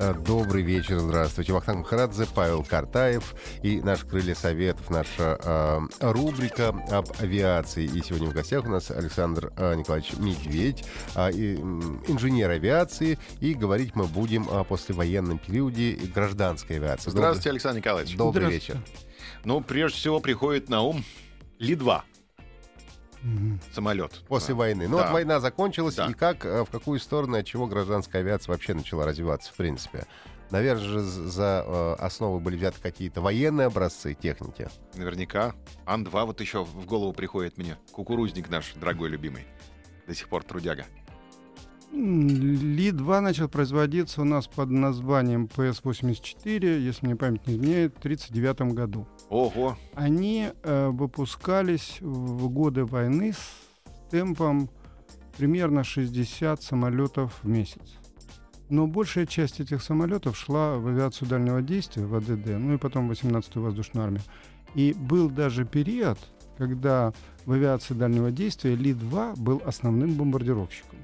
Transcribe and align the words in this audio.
Э, 0.00 0.14
добрый 0.14 0.62
вечер, 0.62 1.00
здравствуйте. 1.00 1.52
Вахтанг 1.52 1.78
Махарадзе, 1.78 2.26
Павел 2.32 2.62
Картаев 2.62 3.34
и 3.62 3.80
наш 3.80 4.04
«Крылья 4.04 4.36
Советов», 4.36 4.90
наша 4.90 5.38
э, 5.42 5.80
рубрика 6.00 6.68
об 6.90 7.06
авиации. 7.18 7.84
И 7.84 8.02
сегодня 8.02 8.28
в 8.28 8.32
гостях 8.32 8.64
у 8.64 8.68
нас 8.68 8.92
Александр 8.92 9.52
э, 9.56 9.74
Николаевич 9.74 10.12
Медведь, 10.18 10.84
э, 11.16 11.30
инженер 11.32 12.50
авиации. 12.50 13.18
И 13.40 13.54
говорить 13.54 13.96
мы 13.96 14.04
будем 14.04 14.48
о 14.48 14.62
послевоенном 14.62 15.38
периоде 15.38 15.98
гражданской 16.14 16.76
авиации. 16.76 17.10
Здравствуйте, 17.10 17.50
Александр 17.50 17.78
Николаевич. 17.78 18.16
Добрый 18.16 18.50
вечер. 18.50 18.78
Ну, 19.44 19.60
прежде 19.60 19.98
всего, 19.98 20.20
приходит 20.20 20.68
на 20.68 20.82
ум 20.82 21.04
Ли-2 21.58 22.02
самолет. 23.72 24.22
После 24.28 24.54
Да. 24.54 24.58
войны. 24.58 24.88
Ну 24.88 24.96
Да. 24.98 25.04
вот 25.04 25.12
война 25.12 25.40
закончилась, 25.40 25.94
Да. 25.96 26.06
и 26.06 26.14
как, 26.14 26.44
э, 26.44 26.64
в 26.64 26.70
какую 26.70 26.98
сторону, 27.00 27.36
от 27.38 27.46
чего 27.46 27.66
гражданская 27.66 28.22
авиация 28.22 28.52
вообще 28.52 28.74
начала 28.74 29.04
развиваться, 29.06 29.52
в 29.52 29.56
принципе? 29.56 30.06
Наверное 30.50 30.82
же 30.84 31.00
за 31.00 31.62
э, 31.66 31.94
основу 32.02 32.40
были 32.40 32.56
взяты 32.56 32.80
какие-то 32.80 33.20
военные 33.20 33.66
образцы 33.66 34.14
техники. 34.14 34.68
Наверняка. 34.94 35.54
Ан-2 35.84 36.24
вот 36.24 36.40
еще 36.40 36.64
в 36.64 36.86
голову 36.86 37.12
приходит 37.12 37.58
мне. 37.58 37.76
Кукурузник 37.92 38.48
наш, 38.48 38.72
дорогой 38.74 39.10
любимый. 39.10 39.46
До 40.06 40.14
сих 40.14 40.28
пор 40.30 40.42
трудяга. 40.44 40.86
Ли-2 41.92 43.20
начал 43.20 43.48
производиться 43.48 44.22
у 44.22 44.24
нас 44.24 44.46
под 44.46 44.70
названием 44.70 45.46
ПС-84, 45.46 46.80
если 46.80 47.06
мне 47.06 47.16
память 47.16 47.46
не 47.46 47.54
изменяет, 47.54 47.94
в 47.94 47.98
1939 47.98 48.74
году. 48.74 49.06
Ого. 49.30 49.76
Они 49.94 50.50
э, 50.62 50.88
выпускались 50.88 51.98
в 52.00 52.48
годы 52.50 52.84
войны 52.84 53.32
с 53.32 54.10
темпом 54.10 54.68
примерно 55.36 55.84
60 55.84 56.62
самолетов 56.62 57.40
в 57.42 57.48
месяц. 57.48 57.98
Но 58.68 58.86
большая 58.86 59.24
часть 59.24 59.60
этих 59.60 59.82
самолетов 59.82 60.36
шла 60.36 60.76
в 60.76 60.88
авиацию 60.88 61.28
дальнего 61.28 61.62
действия, 61.62 62.04
в 62.04 62.14
АДД, 62.14 62.58
ну 62.58 62.74
и 62.74 62.78
потом 62.78 63.08
в 63.08 63.12
18-ю 63.12 63.62
воздушную 63.62 64.04
армию. 64.04 64.22
И 64.74 64.92
был 64.92 65.30
даже 65.30 65.64
период, 65.64 66.18
когда 66.58 67.14
в 67.46 67.52
авиации 67.52 67.94
дальнего 67.94 68.30
действия 68.30 68.74
Ли-2 68.74 69.40
был 69.40 69.62
основным 69.64 70.14
бомбардировщиком. 70.14 70.98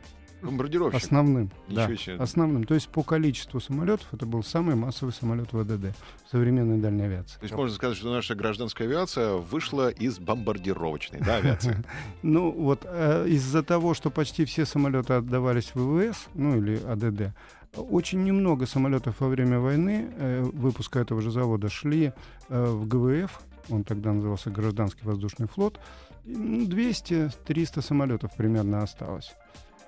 Бомбардировщик. 0.45 1.03
Основным. 1.03 1.51
Да. 1.69 1.89
Основным. 2.19 2.65
То 2.65 2.75
есть 2.75 2.89
по 2.89 3.03
количеству 3.03 3.61
самолетов 3.61 4.07
это 4.13 4.27
был 4.27 4.43
самый 4.43 4.75
массовый 4.75 5.13
самолет 5.13 5.53
в 5.53 5.59
АДД 5.59 5.97
в 6.27 6.31
современной 6.31 6.79
дальней 6.79 7.05
авиации. 7.05 7.39
То 7.39 7.45
есть 7.45 7.55
можно 7.55 7.75
сказать, 7.75 7.97
что 7.97 8.13
наша 8.13 8.35
гражданская 8.35 8.87
авиация 8.89 9.35
вышла 9.35 9.89
из 9.89 10.19
бомбардировочной, 10.19 11.21
да, 11.21 11.37
авиации? 11.37 11.83
Ну 12.23 12.51
вот 12.51 12.83
э, 12.85 13.27
из-за 13.29 13.63
того, 13.63 13.95
что 13.95 14.11
почти 14.11 14.45
все 14.45 14.65
самолеты 14.65 15.15
отдавались 15.15 15.73
ВВС, 15.75 16.27
ну 16.35 16.59
или 16.59 16.81
АДД, 16.85 17.35
очень 17.77 18.23
немного 18.23 18.67
самолетов 18.67 19.21
во 19.21 19.29
время 19.29 19.59
войны 19.59 20.09
э, 20.17 20.43
выпуска 20.43 21.01
этого 21.01 21.21
же 21.21 21.31
завода 21.31 21.69
шли 21.69 22.13
э, 22.49 22.65
в 22.65 22.87
ГВФ, 22.87 23.41
он 23.71 23.85
тогда 23.85 24.13
назывался 24.13 24.51
Гражданский 24.51 25.05
воздушный 25.05 25.49
флот, 25.49 25.81
и, 26.25 26.37
ну, 26.37 26.67
200-300 26.67 27.83
самолетов 27.83 28.35
примерно 28.37 28.83
осталось. 28.83 29.33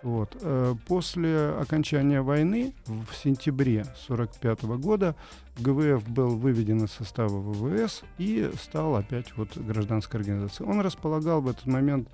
Вот. 0.07 0.37
э, 0.41 0.75
После 0.87 1.49
окончания 1.61 2.21
войны 2.23 2.73
в 2.87 3.13
сентябре 3.13 3.81
1945 3.81 4.63
года 4.79 5.17
ГВФ 5.59 6.09
был 6.09 6.37
выведен 6.37 6.85
из 6.85 6.93
состава 6.93 7.41
ВВС 7.41 8.03
и 8.19 8.51
стал 8.61 8.97
опять 8.97 9.37
вот 9.37 9.57
гражданской 9.57 10.21
организацией. 10.21 10.69
Он 10.69 10.81
располагал 10.81 11.41
в 11.41 11.49
этот 11.49 11.67
момент, 11.67 12.09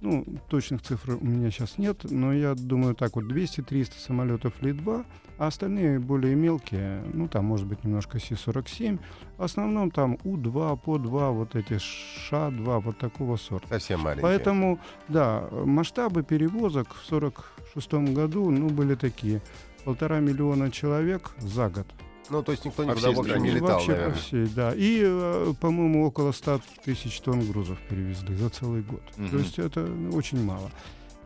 ну, 0.00 0.24
точных 0.48 0.82
цифр 0.82 1.18
у 1.20 1.24
меня 1.24 1.50
сейчас 1.50 1.78
нет, 1.78 2.04
но 2.10 2.32
я 2.32 2.54
думаю 2.54 2.94
так 2.94 3.16
вот 3.16 3.24
200-300 3.24 3.98
самолетов 3.98 4.60
Ли-2, 4.62 5.04
а 5.38 5.46
остальные 5.46 6.00
более 6.00 6.34
мелкие, 6.34 7.02
ну, 7.12 7.28
там 7.28 7.44
может 7.44 7.66
быть 7.66 7.84
немножко 7.84 8.18
Си-47, 8.18 8.98
в 9.36 9.42
основном 9.42 9.90
там 9.90 10.18
У-2, 10.24 10.78
По-2, 10.84 11.32
вот 11.32 11.54
эти 11.54 11.78
Ша-2, 11.78 12.80
вот 12.80 12.98
такого 12.98 13.36
сорта. 13.36 13.68
Совсем 13.68 14.00
маленькие. 14.00 14.22
Поэтому, 14.22 14.80
да, 15.06 15.48
масштабы 15.52 16.24
перевозок 16.24 16.88
в 16.94 17.06
1946 17.06 18.14
году, 18.14 18.50
ну, 18.50 18.68
были 18.68 18.94
такие. 18.96 19.40
Полтора 19.84 20.18
миллиона 20.18 20.70
человек 20.70 21.30
за 21.38 21.70
год. 21.70 21.86
Ну, 22.30 22.42
то 22.42 22.52
есть 22.52 22.64
никто 22.64 22.84
никуда, 22.84 23.00
всей 23.00 23.14
в 23.14 23.20
общем, 23.20 23.42
не 23.42 23.50
летал, 23.50 23.68
Вообще 23.68 23.90
наверное. 23.92 24.12
по 24.14 24.18
всей, 24.18 24.46
да. 24.48 24.72
И, 24.74 25.00
э, 25.02 25.52
по-моему, 25.60 26.06
около 26.06 26.32
100 26.32 26.60
тысяч 26.84 27.20
тонн 27.20 27.46
грузов 27.46 27.78
перевезли 27.88 28.34
за 28.36 28.50
целый 28.50 28.82
год. 28.82 29.02
Мгм. 29.16 29.30
То 29.30 29.38
есть 29.38 29.58
это 29.58 29.88
очень 30.12 30.42
мало. 30.42 30.70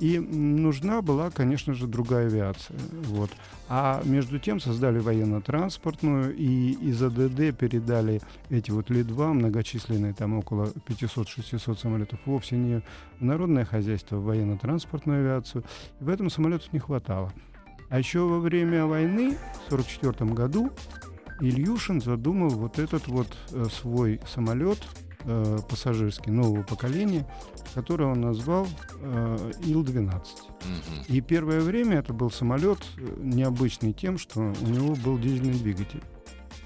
И 0.02 0.18
нужна 0.18 1.00
была, 1.00 1.30
конечно 1.30 1.74
же, 1.74 1.86
другая 1.86 2.26
авиация. 2.26 2.76
Вот. 3.04 3.30
А 3.68 4.02
между 4.04 4.41
тем 4.41 4.58
создали 4.58 4.98
военно-транспортную, 4.98 6.34
и 6.34 6.72
из 6.72 7.00
АДД 7.00 7.56
передали 7.56 8.20
эти 8.50 8.72
вот 8.72 8.91
Ли-2, 8.91 9.32
многочисленные, 9.32 10.12
там 10.12 10.36
около 10.36 10.72
500-600 10.88 11.78
самолетов, 11.78 12.18
вовсе 12.26 12.56
не 12.56 12.82
в 13.20 13.24
народное 13.24 13.64
хозяйство, 13.64 14.18
а 14.18 14.20
в 14.20 14.24
военно-транспортную 14.24 15.20
авиацию. 15.20 15.62
И 16.00 16.04
поэтому 16.04 16.30
самолетов 16.30 16.72
не 16.72 16.80
хватало. 16.80 17.32
А 17.92 17.98
еще 17.98 18.20
во 18.20 18.38
время 18.38 18.86
войны, 18.86 19.36
в 19.69 19.72
1944 19.72 20.30
году, 20.32 20.72
Ильюшин 21.41 22.00
задумал 22.00 22.48
вот 22.48 22.78
этот 22.78 23.06
вот 23.06 23.28
э, 23.50 23.66
свой 23.70 24.19
самолет 24.26 24.78
э, 25.25 25.58
пассажирский 25.69 26.32
нового 26.32 26.62
поколения, 26.62 27.28
который 27.75 28.06
он 28.06 28.22
назвал 28.22 28.66
э, 28.98 29.53
Ил-12. 29.64 30.08
Мгм. 30.08 31.04
И 31.08 31.20
первое 31.20 31.60
время 31.60 31.98
это 31.98 32.14
был 32.14 32.30
самолет 32.30 32.78
э, 32.97 33.14
необычный 33.19 33.92
тем, 33.92 34.16
что 34.16 34.41
у 34.41 34.66
него 34.66 34.94
был 34.94 35.19
дизельный 35.19 35.59
двигатель. 35.59 36.03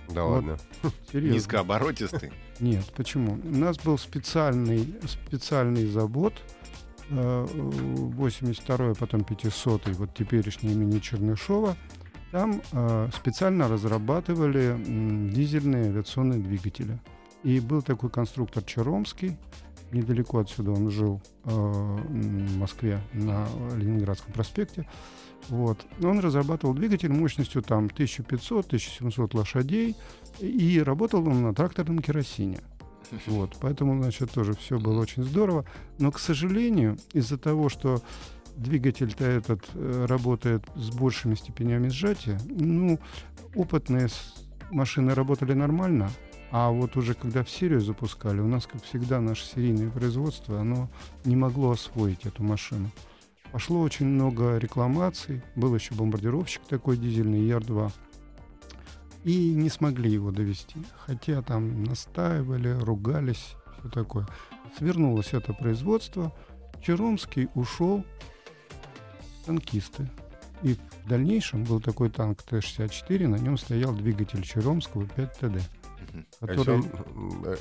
Да 0.08 0.22
Вот. 0.22 0.34
ладно. 0.34 0.58
Серьезно. 1.10 1.34
Низкооборотистый. 1.34 2.30
Нет, 2.60 2.84
почему? 2.94 3.40
У 3.42 3.56
нас 3.56 3.80
был 3.80 3.98
специальный, 3.98 4.94
специальный 5.08 5.86
завод, 5.86 6.34
э, 7.10 7.46
82-й, 7.46 8.94
потом 8.94 9.20
500-й, 9.22 9.92
вот 9.92 10.14
теперешний 10.14 10.72
имени 10.72 10.98
Чернышова. 10.98 11.76
Там 12.32 12.60
э, 12.72 13.08
специально 13.14 13.68
разрабатывали 13.68 14.76
дизельные 15.32 15.86
авиационные 15.86 16.40
двигатели. 16.40 16.98
И 17.42 17.60
был 17.60 17.82
такой 17.82 18.10
конструктор 18.10 18.62
Черомский, 18.62 19.36
недалеко 19.92 20.38
отсюда 20.38 20.72
он 20.72 20.90
жил, 20.90 21.22
э, 21.44 21.50
в 21.50 22.58
Москве, 22.58 23.00
на 23.12 23.46
Ленинградском 23.76 24.32
проспекте. 24.32 24.88
Вот. 25.48 25.86
Он 26.02 26.18
разрабатывал 26.18 26.74
двигатель 26.74 27.12
мощностью 27.12 27.62
там 27.62 27.86
1500-1700 27.86 29.36
лошадей, 29.36 29.96
и 30.40 30.82
работал 30.82 31.26
он 31.28 31.42
на 31.42 31.54
тракторном 31.54 32.00
керосине. 32.00 32.58
Вот, 33.26 33.56
поэтому, 33.60 34.00
значит, 34.00 34.30
тоже 34.30 34.54
все 34.54 34.78
было 34.78 35.00
очень 35.00 35.22
здорово. 35.22 35.64
Но, 35.98 36.10
к 36.10 36.18
сожалению, 36.18 36.98
из-за 37.12 37.38
того, 37.38 37.68
что 37.68 38.02
двигатель-то 38.56 39.24
этот 39.24 39.64
э, 39.74 40.06
работает 40.08 40.64
с 40.74 40.90
большими 40.90 41.34
степенями 41.34 41.88
сжатия, 41.88 42.38
ну, 42.48 42.98
опытные 43.54 44.08
машины 44.70 45.14
работали 45.14 45.52
нормально, 45.52 46.10
а 46.50 46.70
вот 46.70 46.96
уже 46.96 47.14
когда 47.14 47.42
в 47.42 47.50
серию 47.50 47.80
запускали, 47.80 48.40
у 48.40 48.46
нас, 48.46 48.66
как 48.66 48.82
всегда, 48.82 49.20
наше 49.20 49.44
серийное 49.44 49.90
производство, 49.90 50.60
оно 50.60 50.88
не 51.24 51.36
могло 51.36 51.72
освоить 51.72 52.24
эту 52.24 52.42
машину. 52.42 52.90
Пошло 53.52 53.80
очень 53.80 54.06
много 54.06 54.58
рекламаций, 54.58 55.42
был 55.54 55.74
еще 55.74 55.94
бомбардировщик 55.94 56.62
такой 56.68 56.96
дизельный, 56.96 57.46
Яр-2, 57.46 57.92
и 59.26 59.54
не 59.54 59.68
смогли 59.68 60.08
его 60.12 60.30
довести. 60.30 60.76
Хотя 61.04 61.42
там 61.42 61.82
настаивали, 61.82 62.68
ругались, 62.68 63.56
все 63.78 63.88
такое. 63.90 64.26
Свернулось 64.78 65.34
это 65.34 65.52
производство. 65.52 66.32
Черомский 66.80 67.48
ушел 67.54 68.04
танкисты. 69.44 70.08
И 70.62 70.74
в 70.74 71.08
дальнейшем 71.08 71.64
был 71.64 71.80
такой 71.80 72.08
танк 72.08 72.42
Т-64, 72.44 73.26
на 73.26 73.36
нем 73.36 73.58
стоял 73.58 73.92
двигатель 73.92 74.42
Черомского 74.42 75.06
5 75.08 75.32
ТД. 75.32 75.40
То 75.40 75.48
есть 75.50 75.60
Который... 76.40 76.84
э, 77.46 77.56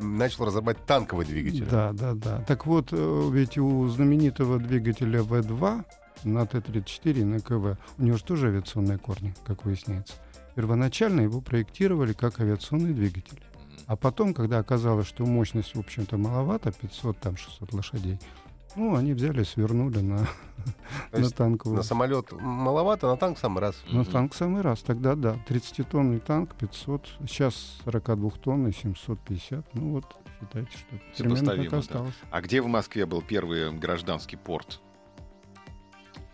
начал 0.00 0.46
разрабатывать 0.46 0.84
танковый 0.84 1.26
двигатель. 1.26 1.66
Да, 1.70 1.92
да, 1.92 2.14
да. 2.14 2.42
Так 2.42 2.66
вот, 2.66 2.88
э, 2.90 3.30
ведь 3.32 3.56
у 3.56 3.86
знаменитого 3.86 4.58
двигателя 4.58 5.22
В-2 5.22 5.84
на 6.24 6.44
Т-34 6.44 7.20
и 7.20 7.24
на 7.24 7.38
КВ, 7.38 7.78
у 7.98 8.02
него 8.02 8.16
же 8.16 8.24
тоже 8.24 8.48
авиационные 8.48 8.98
корни, 8.98 9.32
как 9.46 9.64
выясняется. 9.64 10.14
Первоначально 10.58 11.20
его 11.20 11.40
проектировали 11.40 12.12
как 12.12 12.40
авиационный 12.40 12.92
двигатель. 12.92 13.40
А 13.86 13.94
потом, 13.94 14.34
когда 14.34 14.58
оказалось, 14.58 15.06
что 15.06 15.24
мощность, 15.24 15.76
в 15.76 15.78
общем-то, 15.78 16.16
маловато, 16.16 16.72
500, 16.72 17.16
там, 17.20 17.36
600 17.36 17.72
лошадей, 17.74 18.18
Ну, 18.74 18.96
они 18.96 19.12
взяли, 19.12 19.44
свернули 19.44 20.00
на, 20.00 20.26
на 21.12 21.30
танковую. 21.30 21.76
На 21.76 21.84
самолет 21.84 22.32
маловато, 22.32 23.06
на 23.06 23.16
танк 23.16 23.38
самый 23.38 23.60
раз. 23.60 23.76
На 23.88 24.04
танк 24.04 24.34
самый 24.34 24.62
раз. 24.62 24.80
Тогда 24.80 25.14
да. 25.14 25.36
30-тонный 25.48 26.18
танк 26.18 26.56
500. 26.56 27.06
Сейчас 27.20 27.78
42-тонный 27.84 28.72
750. 28.72 29.74
Ну 29.74 29.92
вот, 29.92 30.06
считайте, 30.40 30.70
что 30.72 31.22
примерно 31.22 31.54
так 31.54 31.70
да. 31.70 31.78
осталось. 31.78 32.14
А 32.32 32.40
где 32.40 32.60
в 32.62 32.66
Москве 32.66 33.06
был 33.06 33.22
первый 33.22 33.70
гражданский 33.78 34.34
порт? 34.36 34.80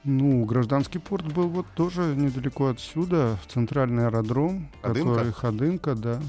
Ну, 0.04 0.44
гражданский 0.44 0.98
порт 0.98 1.24
был 1.32 1.48
вот 1.48 1.66
тоже 1.74 2.14
недалеко 2.14 2.66
отсюда, 2.68 3.38
центральный 3.48 4.06
аэродром, 4.06 4.68
Ходынка? 4.82 5.10
который 5.14 5.32
Ходынка, 5.32 5.94
да. 5.94 6.20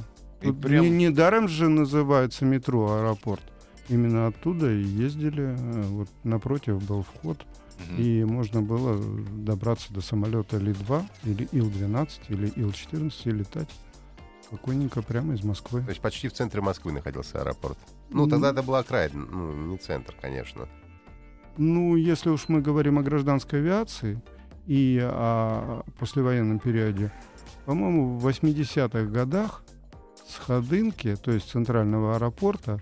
И 0.42 0.48
Тут 0.48 0.62
прям- 0.62 0.83
не, 0.86 0.89
недаром 1.07 1.48
же 1.48 1.68
называется 1.68 2.45
метро 2.45 2.94
аэропорт. 3.00 3.44
Именно 3.89 4.27
оттуда 4.27 4.72
и 4.72 4.81
ездили. 4.81 5.56
э, 5.57 5.81
Вот 5.89 6.07
напротив 6.24 6.81
был 6.88 7.04
вход, 7.04 7.45
Мгм. 7.89 8.01
и 8.01 8.24
можно 8.24 8.62
было 8.62 8.98
добраться 9.38 9.94
до 9.94 10.01
самолета 10.01 10.57
Ли-2 10.57 11.04
или 11.25 11.48
Ил-12 11.51 12.22
или 12.30 12.48
Ил-14 12.56 13.13
и 13.25 13.31
летать 13.31 13.69
спокойненько 14.45 15.01
прямо 15.01 15.33
из 15.33 15.44
Москвы. 15.44 15.81
То 15.83 15.89
есть 15.89 16.01
почти 16.01 16.30
в 16.30 16.33
центре 16.33 16.62
Москвы 16.62 16.94
находился 16.94 17.42
аэропорт. 17.42 17.77
Ну, 18.10 18.27
тогда 18.27 18.51
это 18.51 18.63
была 18.63 18.80
окраина, 18.80 19.25
ну, 19.25 19.51
не 19.72 19.77
центр, 19.77 20.16
конечно. 20.22 20.68
Ну, 21.57 21.96
если 21.96 22.30
уж 22.30 22.50
мы 22.50 22.62
говорим 22.62 23.00
о 23.00 23.04
гражданской 23.04 23.60
авиации 23.60 24.22
и 24.68 25.00
о 25.02 25.84
послевоенном 26.00 26.60
периоде, 26.60 27.12
по-моему, 27.66 28.18
в 28.18 28.28
80-х 28.28 29.04
годах 29.06 29.63
с 30.28 30.38
Ходынки, 30.38 31.16
то 31.16 31.31
есть 31.31 31.50
центрального 31.50 32.16
аэропорта, 32.16 32.81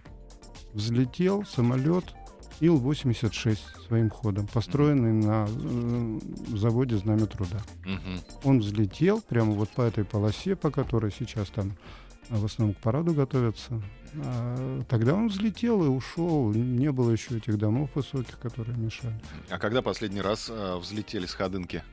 взлетел 0.73 1.45
самолет 1.45 2.15
Ил-86 2.59 3.57
своим 3.87 4.09
ходом, 4.09 4.47
построенный 4.47 5.11
на 5.11 5.47
э, 5.47 6.19
заводе 6.55 6.97
«Знамя 6.97 7.25
труда». 7.25 7.61
Мгм. 7.85 8.19
Он 8.43 8.59
взлетел 8.59 9.21
прямо 9.21 9.51
вот 9.51 9.69
по 9.69 9.81
этой 9.81 10.05
полосе, 10.05 10.55
по 10.55 10.71
которой 10.71 11.11
сейчас 11.11 11.49
там 11.49 11.73
в 12.29 12.45
основном 12.45 12.75
к 12.75 12.79
параду 12.79 13.13
готовятся. 13.13 13.81
А, 14.24 14.81
Тогда 14.89 15.13
он 15.15 15.27
взлетел 15.27 15.83
и 15.83 15.88
ушел. 15.88 16.51
Не 16.54 16.92
было 16.92 17.12
еще 17.12 17.38
этих 17.38 17.57
домов 17.57 17.89
высоких, 17.95 18.39
которые 18.39 18.77
мешали. 18.77 19.19
А 19.50 19.57
когда 19.57 19.81
последний 19.81 20.21
раз 20.21 20.50
э, 20.50 20.77
взлетели 20.77 21.25
с 21.25 21.33
Ходынки? 21.33 21.83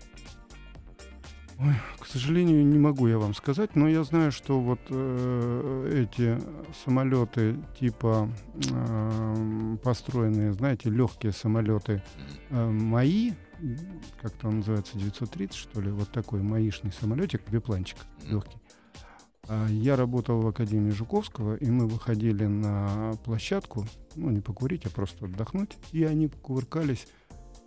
Ой, 1.59 1.75
к 1.99 2.07
сожалению, 2.07 2.65
не 2.65 2.79
могу 2.79 3.07
я 3.07 3.19
вам 3.19 3.35
сказать, 3.35 3.77
но 3.77 3.87
я 3.87 4.03
знаю, 4.03 4.33
что 4.33 4.59
вот 4.59 4.81
э, 4.89 6.07
эти 6.11 6.39
самолеты 6.85 7.57
типа 7.79 8.31
э, 8.71 9.77
построенные, 9.83 10.55
знаете, 10.55 10.89
легкие 10.89 11.33
самолеты 11.33 12.03
э, 12.49 12.67
мои, 12.67 13.33
м, 13.61 13.77
как 14.23 14.33
там 14.39 14.59
называется, 14.61 14.97
930, 14.97 15.55
что 15.55 15.83
ли, 15.83 15.91
вот 15.91 16.11
такой 16.11 16.41
маишный 16.41 16.93
самолетик, 16.93 17.43
бипланчик 17.51 17.99
легкий. 18.25 18.57
А, 19.52 19.67
Я 19.69 19.97
работал 19.97 20.41
в 20.41 20.47
Академии 20.47 20.91
Жуковского, 20.91 21.56
и 21.56 21.69
мы 21.69 21.88
выходили 21.88 22.47
на 22.47 23.14
площадку, 23.25 23.85
ну, 24.14 24.31
не 24.31 24.41
покурить, 24.41 24.87
а 24.87 24.91
просто 24.91 25.25
отдохнуть, 25.25 25.76
и 25.91 26.05
они 26.05 26.29
кувыркались, 26.29 27.08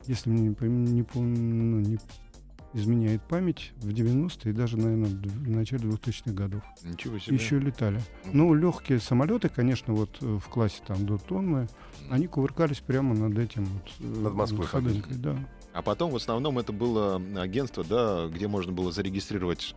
если 0.07 0.29
мне 0.29 0.55
не, 0.61 1.01
не 1.01 1.05
ну, 1.13 1.79
не 1.81 1.99
изменяет 2.71 3.21
память, 3.23 3.73
в 3.81 3.89
90-е 3.89 4.51
и 4.51 4.55
даже, 4.55 4.77
наверное, 4.77 5.09
в 5.09 5.49
начале 5.49 5.89
2000-х 5.89 6.31
годов. 6.31 6.63
Ничего 6.85 7.19
себе. 7.19 7.35
Еще 7.35 7.59
летали. 7.59 7.99
Ну, 8.31 8.53
легкие 8.53 9.01
самолеты, 9.01 9.49
конечно, 9.49 9.93
вот 9.93 10.17
э, 10.21 10.39
в 10.41 10.47
классе 10.47 10.81
там 10.87 11.05
до 11.05 11.17
тонны, 11.17 11.67
они 12.09 12.27
кувыркались 12.27 12.79
прямо 12.79 13.13
над 13.13 13.37
этим 13.37 13.65
вот... 13.65 13.91
э, 13.99 14.21
Над 14.21 14.33
Москвой 14.33 14.67
Ходынкой, 14.67 15.17
да. 15.17 15.37
А 15.73 15.81
потом 15.81 16.11
в 16.11 16.15
основном 16.15 16.59
это 16.59 16.71
было 16.71 17.21
агентство, 17.35 17.83
да, 17.83 18.27
где 18.27 18.47
можно 18.47 18.71
было 18.71 18.93
зарегистрировать 18.93 19.75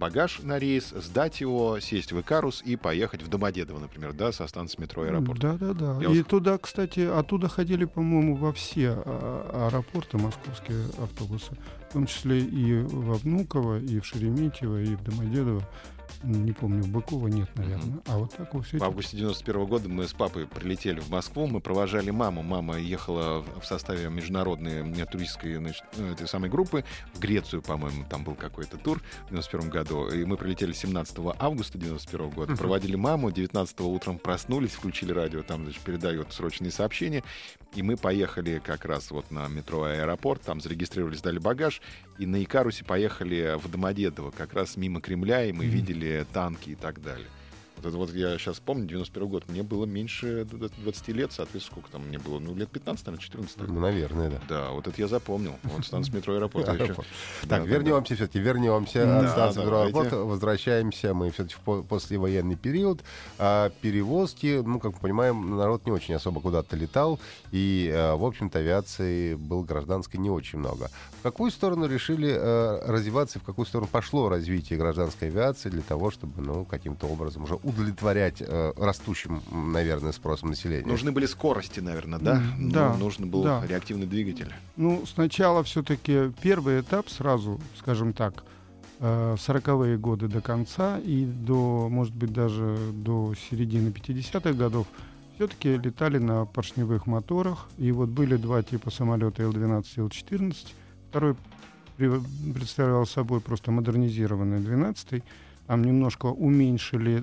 багаж 0.00 0.40
на 0.42 0.58
рейс, 0.58 0.88
сдать 0.96 1.40
его, 1.40 1.78
сесть 1.78 2.10
в 2.10 2.20
Икарус 2.20 2.62
и 2.64 2.74
поехать 2.76 3.22
в 3.22 3.28
Домодедово, 3.28 3.78
например, 3.78 4.12
да, 4.14 4.32
со 4.32 4.46
станции 4.48 4.80
метро 4.80 5.02
аэропорт. 5.04 5.38
Да, 5.40 5.52
да, 5.52 5.72
да. 5.74 5.98
Я 6.00 6.10
И 6.10 6.18
вот- 6.18 6.26
туда, 6.26 6.58
кстати, 6.58 7.00
оттуда 7.00 7.48
ходили, 7.48 7.84
по-моему, 7.84 8.34
во 8.34 8.52
все 8.52 8.94
а, 9.04 9.68
аэропорты 9.68 10.16
московские 10.18 10.84
автобусы. 11.00 11.52
В 11.90 11.92
том 11.92 12.06
числе 12.06 12.40
и 12.40 12.82
во 12.82 13.14
Внуково, 13.14 13.78
и 13.78 14.00
в 14.00 14.06
Шереметьево, 14.06 14.80
и 14.82 14.94
в 14.96 15.02
Домодедово. 15.04 15.62
Не 16.22 16.52
помню, 16.52 16.82
в 16.82 16.88
Быково 16.88 17.28
нет, 17.28 17.48
наверное. 17.54 18.00
А 18.06 18.18
вот 18.18 18.36
так 18.36 18.52
во 18.52 18.60
все 18.60 18.76
В 18.78 18.84
августе 18.84 19.16
91 19.16 19.64
года 19.64 19.88
мы 19.88 20.06
с 20.06 20.12
папой 20.12 20.46
прилетели 20.46 21.00
в 21.00 21.08
Москву, 21.08 21.46
мы 21.46 21.60
провожали 21.60 22.10
маму. 22.10 22.42
Мама 22.42 22.78
ехала 22.78 23.42
в 23.60 23.64
составе 23.64 24.10
международной 24.10 24.80
м, 24.80 24.94
туристской 25.06 25.54
значит, 25.56 25.82
ну, 25.96 26.08
этой 26.08 26.28
самой 26.28 26.50
группы 26.50 26.84
в 27.14 27.20
Грецию, 27.20 27.62
по-моему, 27.62 28.04
там 28.08 28.22
был 28.22 28.34
какой-то 28.34 28.76
тур 28.76 29.00
в 29.26 29.30
91 29.30 29.70
году. 29.70 30.08
И 30.08 30.24
мы 30.26 30.36
прилетели 30.36 30.72
17 30.72 31.34
августа 31.38 31.78
91 31.78 32.28
года, 32.30 32.52
Мгм. 32.52 32.58
проводили 32.58 32.96
маму, 32.96 33.30
19 33.30 33.80
утром 33.80 34.18
проснулись, 34.18 34.72
включили 34.72 35.12
радио, 35.12 35.42
там, 35.42 35.64
значит, 35.64 35.80
передает 35.82 36.32
срочные 36.34 36.70
сообщения. 36.70 37.24
И 37.74 37.82
мы 37.82 37.96
поехали 37.96 38.60
как 38.62 38.84
раз 38.84 39.10
вот 39.10 39.30
на 39.30 39.46
метро 39.48 39.84
аэропорт, 39.84 40.42
там 40.42 40.60
зарегистрировались, 40.60 41.22
дали 41.22 41.38
багаж, 41.38 41.80
и 42.18 42.26
на 42.26 42.42
Икарусе 42.42 42.84
поехали 42.84 43.56
в 43.62 43.70
Домодедово, 43.70 44.32
как 44.32 44.52
раз 44.54 44.76
мимо 44.76 45.00
Кремля, 45.00 45.44
и 45.46 45.52
мы 45.52 45.64
Мгм. 45.64 45.72
видели 45.72 46.09
танки 46.32 46.70
и 46.70 46.74
так 46.74 47.00
далее. 47.00 47.28
Вот 47.80 47.88
это 47.88 47.96
вот 47.96 48.12
я 48.14 48.36
сейчас 48.36 48.60
помню, 48.60 48.86
91 48.86 49.28
год, 49.28 49.48
мне 49.48 49.62
было 49.62 49.86
меньше 49.86 50.44
20 50.44 51.08
лет, 51.08 51.32
соответственно, 51.32 51.80
сколько 51.80 51.90
там 51.90 52.06
мне 52.06 52.18
было? 52.18 52.38
Ну, 52.38 52.54
лет 52.54 52.68
15, 52.68 53.06
наверное, 53.06 53.22
14. 53.24 53.56
тогда. 53.56 53.72
Ну, 53.72 53.80
наверное, 53.80 54.30
да. 54.30 54.40
Да, 54.50 54.70
вот 54.72 54.86
это 54.86 55.00
я 55.00 55.08
запомнил. 55.08 55.54
Вот 55.62 55.86
станция 55.86 56.14
метро 56.16 56.34
аэропорта 56.34 56.72
еще. 56.72 56.94
Так, 57.48 57.64
вернемся 57.64 58.16
все-таки, 58.16 58.38
вернемся 58.38 59.20
от 59.20 59.30
станции 59.30 59.60
метро 59.60 59.80
аэропорта, 59.80 60.16
возвращаемся, 60.16 61.14
мы 61.14 61.30
все-таки 61.30 61.54
в 61.54 61.60
по- 61.60 61.82
послевоенный 61.82 62.56
период. 62.56 63.00
А 63.38 63.70
перевозки, 63.80 64.60
ну, 64.62 64.78
как 64.78 64.92
мы 64.92 64.98
понимаем, 64.98 65.56
народ 65.56 65.86
не 65.86 65.92
очень 65.92 66.14
особо 66.14 66.42
куда-то 66.42 66.76
летал, 66.76 67.18
и, 67.50 67.90
э, 67.90 68.14
в 68.14 68.24
общем-то, 68.26 68.58
авиации 68.58 69.36
было 69.36 69.64
гражданской 69.64 70.20
не 70.20 70.28
очень 70.28 70.58
много. 70.58 70.90
В 71.20 71.22
какую 71.22 71.50
сторону 71.50 71.86
решили 71.86 72.30
э, 72.30 72.90
развиваться, 72.90 73.38
и 73.38 73.42
в 73.42 73.44
какую 73.44 73.64
сторону 73.64 73.88
пошло 73.90 74.28
развитие 74.28 74.78
гражданской 74.78 75.28
авиации 75.28 75.70
для 75.70 75.82
того, 75.82 76.10
чтобы, 76.10 76.42
ну, 76.42 76.66
каким-то 76.66 77.06
образом 77.06 77.44
уже 77.44 77.54
удовлетворять 77.70 78.40
э, 78.40 78.72
растущим, 78.76 79.42
наверное, 79.50 80.12
спросом 80.12 80.50
населения? 80.50 80.86
Нужны 80.86 81.10
были 81.12 81.26
скорости, 81.26 81.80
наверное, 81.80 82.18
да? 82.18 82.42
Ну, 82.58 82.70
да, 82.70 82.94
Нужен 82.96 83.28
был 83.28 83.42
да. 83.42 83.64
реактивный 83.66 84.06
двигатель. 84.06 84.52
Ну, 84.76 85.04
сначала 85.06 85.62
все-таки 85.64 86.32
первый 86.42 86.80
этап 86.80 87.08
сразу, 87.08 87.60
скажем 87.78 88.12
так, 88.12 88.44
э, 89.00 89.36
40-е 89.38 89.96
годы 89.98 90.28
до 90.28 90.40
конца 90.40 90.98
и 90.98 91.24
до, 91.24 91.88
может 91.88 92.14
быть, 92.14 92.32
даже 92.32 92.76
до 92.92 93.34
середины 93.50 93.88
50-х 93.88 94.52
годов 94.52 94.86
все-таки 95.36 95.78
летали 95.78 96.18
на 96.18 96.44
поршневых 96.44 97.06
моторах. 97.06 97.68
И 97.78 97.92
вот 97.92 98.10
были 98.10 98.36
два 98.36 98.62
типа 98.62 98.90
самолета 98.90 99.42
Ил-12 99.42 99.86
и 99.96 100.00
Ил-14. 100.00 100.54
Второй 101.08 101.34
представлял 102.54 103.06
собой 103.06 103.40
просто 103.40 103.70
модернизированный 103.70 104.60
12 104.60 105.22
Там 105.66 105.84
немножко 105.84 106.26
уменьшили 106.26 107.18
э, 107.18 107.22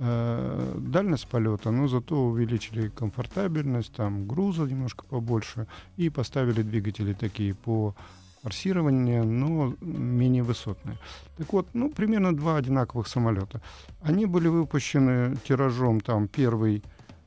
дальность 0.00 1.26
полета, 1.26 1.70
но 1.70 1.86
зато 1.86 2.16
увеличили 2.16 2.88
комфортабельность, 2.88 3.92
там 3.92 4.26
груза 4.26 4.62
немножко 4.62 5.04
побольше 5.04 5.66
и 5.98 6.08
поставили 6.08 6.62
двигатели 6.62 7.12
такие 7.12 7.54
по 7.54 7.94
форсированию, 8.42 9.26
но 9.26 9.74
менее 9.80 10.42
высотные. 10.42 10.96
Так 11.36 11.52
вот, 11.52 11.68
ну, 11.74 11.90
примерно 11.90 12.34
два 12.34 12.56
одинаковых 12.56 13.08
самолета. 13.08 13.60
Они 14.00 14.26
были 14.26 14.48
выпущены 14.48 15.36
тиражом, 15.46 16.00
там, 16.00 16.28
первый, 16.28 16.82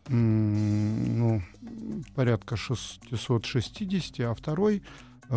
ну, 0.08 1.42
порядка 2.16 2.58
660, 2.58 4.20
а 4.22 4.34
второй 4.34 4.78
э, 4.78 4.82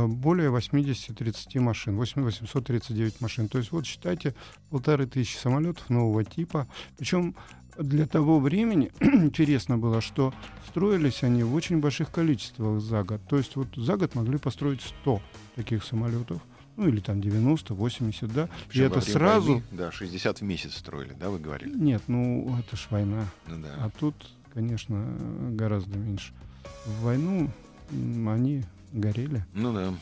более 0.05 0.50
80-30 0.50 1.61
машин, 1.61 1.97
8 1.97 2.23
839 2.23 3.21
машин. 3.21 3.49
То 3.49 3.59
есть 3.59 3.73
вот 3.73 3.87
считайте 3.87 4.35
полторы 4.71 5.07
тысячи 5.07 5.37
самолетов 5.37 5.88
нового 5.88 6.25
типа. 6.25 6.67
Причем 6.99 7.35
для 7.79 8.07
того 8.07 8.41
времени 8.41 8.91
интересно 9.00 9.79
было, 9.79 10.00
что 10.00 10.35
строились 10.69 11.23
они 11.23 11.43
в 11.43 11.55
очень 11.55 11.81
больших 11.81 12.11
количествах 12.11 12.81
за 12.81 13.03
год. 13.03 13.21
То 13.29 13.37
есть 13.37 13.57
вот 13.57 13.69
за 13.76 13.97
год 13.97 14.15
могли 14.15 14.38
построить 14.38 14.83
100 14.83 15.23
таких 15.55 15.85
самолетов. 15.85 16.43
Ну 16.76 16.88
или 16.88 17.00
там 17.00 17.23
90, 17.23 17.73
80, 17.73 18.33
да. 18.33 18.50
Причем 18.69 18.83
И 18.83 18.87
это 18.87 19.00
сразу... 19.00 19.53
войны, 19.53 19.65
да, 19.71 19.91
60 19.91 20.41
в 20.41 20.43
месяц 20.43 20.75
строили, 20.75 21.15
да, 21.19 21.31
вы 21.31 21.38
говорили? 21.38 21.75
Нет, 21.75 22.03
ну 22.07 22.55
это 22.59 22.76
ж 22.76 22.87
война. 22.91 23.25
Ну 23.47 23.62
да. 23.62 23.75
А 23.79 23.91
тут, 23.99 24.15
конечно, 24.53 25.17
гораздо 25.53 25.99
меньше. 25.99 26.35
В 26.85 27.05
войну 27.05 27.50
они 27.91 28.62
горели. 28.93 29.45
Ну 29.55 29.73
да. 29.73 29.95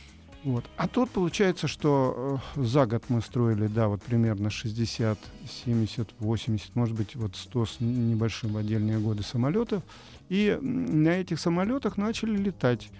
Вот. 0.45 0.65
А 0.77 0.89
тут 0.89 1.11
получается, 1.11 1.67
что 1.67 2.39
э, 2.55 2.63
за 2.63 2.85
год 2.85 3.05
мы 3.09 3.23
строили, 3.23 3.67
да, 3.67 3.89
вот 3.89 4.03
примерно 4.03 4.51
60, 4.51 5.19
70, 5.65 6.11
80, 6.19 6.77
может 6.77 6.95
быть, 6.95 7.17
вот 7.17 7.35
100 7.35 7.67
с 7.67 7.81
небольшим 7.81 8.59
отдельные 8.59 8.99
годы 8.99 9.23
самолетов. 9.23 9.83
И 10.29 10.59
на 10.61 11.09
этих 11.09 11.41
самолетах 11.41 11.97
начали 11.97 12.37
летать. 12.37 12.91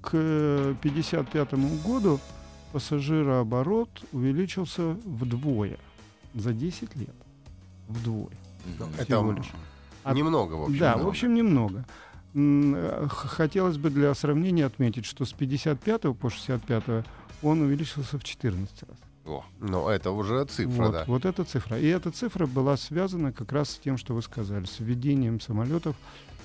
К 0.00 0.74
55 0.82 1.54
году 1.84 2.18
пассажирооборот 2.72 3.90
увеличился 4.10 4.96
вдвое 5.04 5.78
за 6.34 6.52
10 6.52 6.96
лет. 6.96 7.14
Вдвое. 7.86 8.36
Это 8.96 9.04
Всего 9.04 9.32
лишь. 9.32 9.46
Немного, 10.04 10.54
в 10.54 10.62
общем. 10.62 10.78
Да, 10.78 10.96
да. 10.96 11.02
в 11.04 11.08
общем, 11.08 11.34
немного. 11.34 11.84
Э, 12.38 13.06
Хотелось 13.08 13.78
бы 13.78 13.90
для 13.90 14.14
сравнения 14.14 14.66
отметить, 14.66 15.04
что 15.04 15.24
с 15.24 15.32
55 15.32 16.16
по 16.16 16.30
65 16.30 17.04
он 17.42 17.60
увеличился 17.60 18.18
в 18.18 18.24
14 18.24 18.82
раз. 18.82 18.96
О, 19.26 19.44
Но 19.60 19.90
это 19.90 20.10
уже 20.10 20.44
цифра, 20.46 20.84
вот, 20.84 20.92
да. 20.92 21.04
вот 21.06 21.24
эта 21.24 21.44
цифра. 21.44 21.78
И 21.78 21.86
эта 21.86 22.10
цифра 22.10 22.46
была 22.46 22.76
связана 22.76 23.32
как 23.32 23.52
раз 23.52 23.70
с 23.70 23.78
тем, 23.78 23.98
что 23.98 24.14
вы 24.14 24.22
сказали, 24.22 24.64
с 24.64 24.80
введением 24.80 25.40
самолетов 25.40 25.96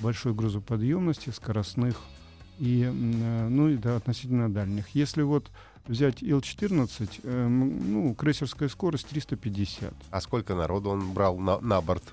большой 0.01 0.33
грузоподъемности, 0.33 1.29
скоростных 1.29 1.95
и, 2.59 2.83
э, 2.83 3.47
ну, 3.47 3.69
и 3.69 3.77
да, 3.77 3.95
относительно 3.95 4.51
дальних. 4.51 4.89
Если 4.89 5.21
вот 5.21 5.49
взять 5.87 6.21
Ил-14, 6.21 7.21
э, 7.23 7.47
ну, 7.47 8.13
крейсерская 8.15 8.67
скорость 8.69 9.07
350. 9.07 9.93
А 10.09 10.21
сколько 10.21 10.55
народу 10.55 10.89
он 10.89 11.13
брал 11.13 11.37
на, 11.37 11.59
на 11.59 11.81
борт? 11.81 12.03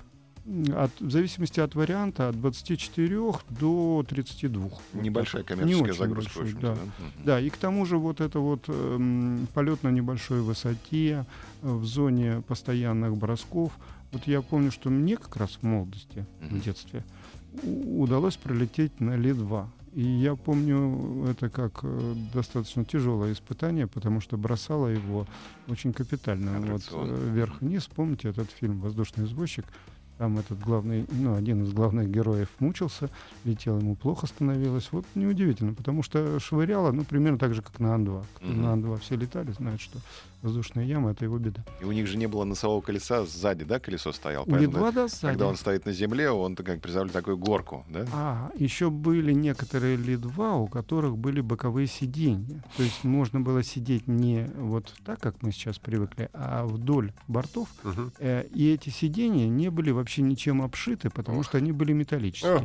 От, 0.75 0.99
в 0.99 1.11
зависимости 1.11 1.59
от 1.59 1.75
варианта, 1.75 2.29
от 2.29 2.39
24 2.39 3.19
до 3.49 4.03
32. 4.07 4.69
небольшая 4.93 5.43
Не 5.43 5.47
коммерческая 5.47 5.83
очень 5.83 5.99
загрузка, 5.99 6.39
большой, 6.39 6.61
да. 6.61 6.73
да? 6.73 6.81
Мгм. 6.81 7.25
Да, 7.25 7.39
и 7.39 7.49
к 7.49 7.57
тому 7.57 7.85
же 7.85 7.97
вот 7.97 8.21
это 8.21 8.39
вот 8.39 8.63
эм, 8.67 9.47
полет 9.53 9.83
на 9.83 9.89
небольшой 9.89 10.41
высоте 10.41 11.25
э, 11.61 11.71
в 11.71 11.85
зоне 11.85 12.41
постоянных 12.47 13.15
бросков. 13.17 13.71
Вот 14.11 14.25
я 14.25 14.41
помню, 14.41 14.71
что 14.71 14.89
мне 14.89 15.15
как 15.15 15.35
раз 15.37 15.59
в 15.61 15.63
молодости, 15.63 16.25
Мгм. 16.41 16.59
в 16.59 16.63
детстве, 16.63 17.03
удалось 17.63 18.35
пролететь 18.37 18.99
на 18.99 19.15
Ли-2. 19.15 19.67
И 19.93 20.01
я 20.03 20.35
помню 20.35 21.27
это 21.29 21.49
как 21.49 21.81
э, 21.83 22.13
достаточно 22.33 22.83
тяжелое 22.83 23.33
испытание, 23.33 23.87
потому 23.87 24.21
что 24.21 24.37
бросало 24.37 24.87
его 24.87 25.27
очень 25.67 25.93
капитально. 25.93 26.59
Вот 26.61 26.81
э, 26.91 27.29
вверх-вниз. 27.31 27.85
Помните 27.93 28.29
этот 28.29 28.49
фильм 28.51 28.79
«Воздушный 28.79 29.25
извозчик»? 29.25 29.65
Там 30.21 30.37
этот 30.37 30.59
главный, 30.59 31.07
ну, 31.09 31.33
один 31.33 31.63
из 31.63 31.73
главных 31.73 32.07
героев 32.11 32.47
мучился, 32.59 33.09
летел, 33.43 33.79
ему 33.79 33.95
плохо 33.95 34.27
становилось. 34.27 34.89
Вот 34.91 35.03
неудивительно, 35.15 35.73
потому 35.73 36.03
что 36.03 36.39
швыряло, 36.39 36.91
ну, 36.91 37.03
примерно 37.05 37.39
так 37.39 37.55
же, 37.55 37.63
как 37.63 37.79
на 37.79 37.95
Ан-2. 37.95 38.23
Кто 38.35 38.45
Мгм. 38.45 38.61
на 38.61 38.73
Ан-2 38.73 38.99
все 38.99 39.15
летали, 39.15 39.51
знают, 39.51 39.81
что 39.81 39.97
воздушная 40.43 40.85
яма— 40.85 41.11
это 41.11 41.25
его 41.25 41.39
беда. 41.39 41.63
И 41.81 41.85
у 41.85 41.91
них 41.91 42.05
же 42.05 42.17
не 42.17 42.27
было 42.27 42.43
носового 42.43 42.81
колеса, 42.81 43.25
сзади, 43.25 43.63
да, 43.63 43.79
колесо 43.79 44.11
стояло? 44.11 44.45
Поэтому, 44.45 44.77
Ли-2, 44.77 44.91
да, 44.93 45.07
сзади. 45.07 45.21
Когда 45.33 45.47
он 45.47 45.55
стоит 45.55 45.85
на 45.87 45.91
земле, 45.91 46.29
он 46.29 46.55
как 46.55 46.81
представляет 46.81 47.13
такую 47.13 47.37
горку, 47.37 47.83
да? 47.89 48.05
А, 48.13 48.51
еще 48.55 48.91
были 48.91 49.33
некоторые 49.33 49.97
Ли-2, 49.97 50.61
у 50.63 50.67
которых 50.67 51.17
были 51.17 51.41
боковые 51.41 51.87
сиденья. 51.87 52.63
То 52.77 52.83
есть 52.83 53.03
можно 53.03 53.39
было 53.41 53.63
сидеть 53.63 54.07
не 54.07 54.47
вот 54.55 54.93
так, 55.03 55.19
как 55.19 55.41
мы 55.41 55.51
сейчас 55.51 55.79
привыкли, 55.79 56.29
а 56.33 56.65
вдоль 56.67 57.11
бортов. 57.27 57.67
Э, 58.19 58.45
И 58.53 58.71
эти 58.71 58.89
сиденья 58.89 59.47
не 59.47 59.69
были 59.69 59.89
вообще 59.91 60.10
ничем 60.19 60.61
обшиты, 60.61 61.09
потому 61.09 61.43
что 61.43 61.57
они 61.57 61.71
были 61.71 61.93
металлические. 61.93 62.59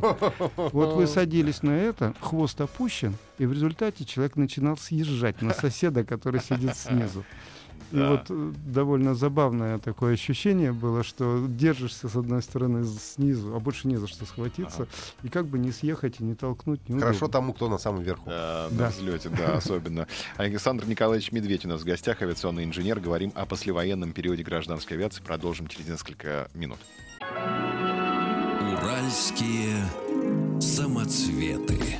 Вот 0.57 0.95
вы 0.95 1.07
садились 1.07 1.63
на 1.63 1.71
это, 1.71 2.13
хвост 2.19 2.59
опущен, 2.59 3.15
и 3.37 3.45
в 3.45 3.53
результате 3.53 4.03
человек 4.03 4.35
начинал 4.35 4.75
съезжать 4.77 5.41
на 5.41 5.53
соседа, 5.53 6.03
который 6.03 6.41
сидит 6.41 6.75
снизу. 6.75 7.23
И 7.91 7.95
Да. 7.95 8.09
вот 8.11 8.25
э, 8.29 8.53
довольно 8.65 9.15
забавное 9.15 9.77
такое 9.79 10.15
ощущение 10.15 10.73
было, 10.73 11.03
что 11.03 11.45
держишься 11.47 12.09
с 12.09 12.15
одной 12.17 12.41
стороны 12.41 12.83
снизу, 12.83 13.55
а 13.55 13.59
больше 13.61 13.87
не 13.87 13.95
за 13.95 14.07
что 14.07 14.25
схватиться, 14.25 14.87
и 15.23 15.29
как 15.29 15.45
бы 15.45 15.57
не 15.57 15.71
съехать 15.71 16.19
и 16.19 16.23
не 16.25 16.35
толкнуть. 16.35 16.81
неудобно. 16.89 17.05
Хорошо 17.05 17.27
тому, 17.29 17.53
кто 17.53 17.69
на 17.69 17.77
самом 17.77 18.01
верху. 18.03 18.23
Да, 18.29 18.67
Да. 18.71 18.85
на 18.85 18.89
взлете, 18.89 19.29
да, 19.29 19.53
особенно. 19.57 20.05
Александр 20.35 20.85
Николаевич 20.85 21.31
Медведь 21.31 21.63
у 21.65 21.69
нас 21.69 21.79
в 21.81 21.85
гостях, 21.85 22.21
авиационный 22.21 22.65
инженер. 22.65 22.99
Говорим 22.99 23.31
о 23.35 23.45
послевоенном 23.45 24.11
периоде 24.11 24.43
гражданской 24.43 24.97
авиации. 24.97 25.21
Продолжим 25.23 25.67
через 25.67 25.87
несколько 25.87 26.49
минут. 26.53 26.79
Уральские 28.73 29.75
самоцветы. 30.59 31.97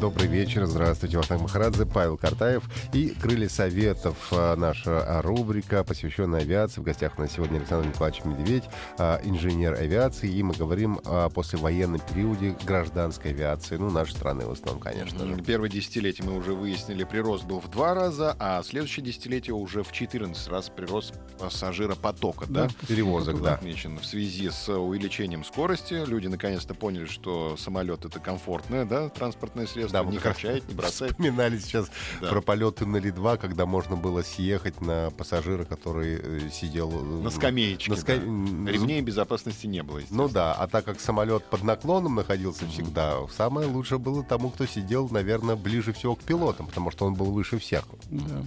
Добрый 0.00 0.28
вечер, 0.28 0.66
здравствуйте, 0.66 1.16
Вахтанг 1.16 1.40
Махарадзе, 1.42 1.86
Павел 1.86 2.18
Картаев 2.18 2.64
и 2.92 3.08
«Крылья 3.08 3.48
Советов», 3.48 4.28
а, 4.30 4.54
наша 4.54 5.00
а, 5.00 5.22
рубрика, 5.22 5.84
посвященная 5.84 6.40
авиации. 6.42 6.82
В 6.82 6.84
гостях 6.84 7.14
у 7.16 7.22
нас 7.22 7.32
сегодня 7.32 7.56
Александр 7.56 7.88
Николаевич 7.88 8.22
Медведь, 8.24 8.64
а, 8.98 9.18
инженер 9.24 9.72
авиации, 9.72 10.30
и 10.30 10.42
мы 10.42 10.52
говорим 10.52 11.00
о 11.06 11.30
послевоенном 11.30 12.00
периоде 12.00 12.54
гражданской 12.66 13.30
авиации, 13.30 13.76
ну, 13.78 13.90
нашей 13.90 14.12
страны 14.12 14.44
в 14.44 14.50
основном, 14.50 14.82
конечно 14.82 15.26
же. 15.26 15.34
Первое 15.42 15.70
десятилетие 15.70 16.28
мы 16.28 16.36
уже 16.36 16.52
выяснили, 16.52 17.04
прирост 17.04 17.44
был 17.46 17.60
в 17.60 17.70
два 17.70 17.94
раза, 17.94 18.36
а 18.38 18.62
следующее 18.62 19.04
десятилетие 19.04 19.54
уже 19.54 19.82
в 19.82 19.92
14 19.92 20.48
раз 20.48 20.68
прирост 20.68 21.14
пассажиропотока, 21.38 22.44
да? 22.46 22.66
Да, 22.66 22.70
Перевозок, 22.86 23.40
да. 23.40 23.54
отмечен 23.54 23.98
в 23.98 24.04
связи 24.04 24.50
с 24.50 24.68
увеличением 24.68 25.42
скорости. 25.42 26.04
Люди 26.06 26.26
наконец-то 26.26 26.74
поняли, 26.74 27.06
что 27.06 27.56
самолет 27.56 28.04
это 28.04 28.20
комфортное, 28.20 28.84
да, 28.84 29.08
транспортное 29.08 29.66
средство, 29.66 29.85
Да, 29.92 30.02
не 30.04 30.18
качает, 30.18 30.68
не 30.68 30.74
бросает. 30.74 31.12
Вспоминали 31.12 31.58
сейчас 31.58 31.90
Да. 32.20 32.28
про 32.28 32.40
полеты 32.40 32.86
на 32.86 32.96
Ли-2, 32.96 33.38
когда 33.38 33.66
можно 33.66 33.96
было 33.96 34.22
съехать 34.22 34.80
на 34.80 35.10
пассажира, 35.10 35.64
который 35.64 36.18
э, 36.22 36.50
сидел... 36.52 36.90
э, 36.92 37.22
На 37.22 37.30
скамеечке. 37.30 37.90
на 37.90 37.94
ска- 37.96 38.64
да. 38.64 38.70
Ремней 38.72 39.00
безопасности 39.00 39.66
не 39.66 39.82
было. 39.82 40.00
Ну 40.10 40.28
да, 40.28 40.54
а 40.54 40.66
так 40.68 40.84
как 40.84 41.00
самолет 41.00 41.44
под 41.44 41.62
наклоном 41.62 42.14
находился 42.16 42.66
всегда, 42.66 43.16
самое 43.36 43.66
лучшее 43.68 43.98
было 43.98 44.22
тому, 44.22 44.50
кто 44.50 44.66
сидел, 44.66 45.08
наверное, 45.10 45.56
ближе 45.56 45.92
всего 45.92 46.14
к 46.16 46.22
пилотам, 46.22 46.66
потому 46.66 46.90
что 46.90 47.06
он 47.06 47.14
был 47.14 47.26
выше 47.32 47.58
всех. 47.58 47.84
Да. 48.10 48.42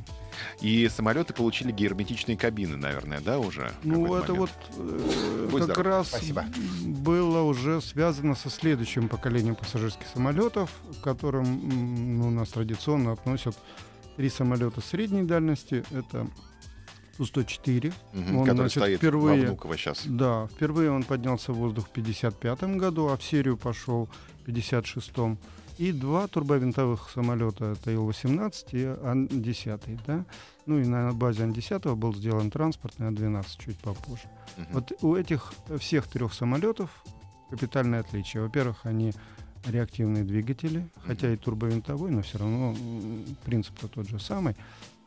И 0.62 0.88
самолеты 0.90 1.34
получили 1.34 1.72
герметичные 1.72 2.38
кабины, 2.38 2.76
наверное, 2.78 3.22
да, 3.22 3.40
уже? 3.40 3.72
Ну, 3.84 4.16
это 4.16 4.34
момент? 4.34 4.52
вот 4.78 4.78
э, 4.78 5.48
Будь 5.52 5.62
как 5.66 5.72
здоров. 5.76 5.86
раз 5.86 6.08
Спасибо. 6.10 6.46
было 6.86 7.42
уже 7.42 7.82
связано 7.82 8.36
со 8.36 8.50
следующим 8.50 9.08
поколением 9.10 9.56
пассажирских 9.56 10.08
самолетов, 10.14 10.72
к 11.00 11.04
которым 11.04 12.18
ну, 12.20 12.28
у 12.28 12.32
нас 12.32 12.50
традиционно 12.50 13.12
относят 13.14 13.58
три 14.18 14.30
самолета 14.30 14.82
средней 14.82 15.24
дальности. 15.24 15.84
Это 15.92 16.28
Ту-104. 17.18 17.94
Мгм, 18.14 18.38
он, 18.38 18.44
который 18.46 18.58
значит, 18.58 18.82
стоит 18.84 19.00
впервые- 19.02 19.42
во 19.42 19.48
Внуково 19.48 19.78
сейчас. 19.78 20.04
Да, 20.06 20.48
впервые 20.48 20.90
он 20.92 21.04
поднялся 21.04 21.52
в 21.52 21.58
воздух 21.58 21.88
в 21.88 21.90
55 21.90 22.78
году, 22.78 23.10
а 23.10 23.18
в 23.18 23.24
серию 23.24 23.58
пошел 23.58 24.08
в 24.42 24.46
56 24.46 25.38
И 25.80 25.94
два 25.94 26.28
турбовинтовых 26.28 27.10
самолета, 27.10 27.72
это 27.72 27.92
Ил-18 27.92 28.54
и 28.74 28.84
Ан-10. 28.84 30.02
Да? 30.06 30.26
Ну 30.66 30.78
и 30.78 30.86
на 30.86 31.14
базе 31.14 31.44
Ан-10 31.44 31.96
был 31.96 32.14
сделан 32.14 32.52
транспортный 32.52 33.08
Ан-12 33.08 33.46
чуть 33.58 33.80
попозже. 33.80 34.30
Мгм. 34.58 34.68
Вот 34.74 34.92
у 35.02 35.16
этих 35.16 35.54
э, 35.70 35.78
всех 35.78 36.08
трех 36.08 36.34
самолетов 36.34 36.90
капитальное 37.50 38.02
отличие. 38.02 38.44
Во-первых, 38.44 38.86
они 38.86 39.14
реактивные 39.66 40.26
двигатели, 40.26 40.86
хотя 41.06 41.32
и 41.32 41.38
турбовинтовой, 41.38 42.12
но 42.12 42.24
все 42.24 42.40
равно 42.40 42.76
принцип-то 43.46 43.88
тот 43.88 44.10
же 44.10 44.20
самый. 44.20 44.58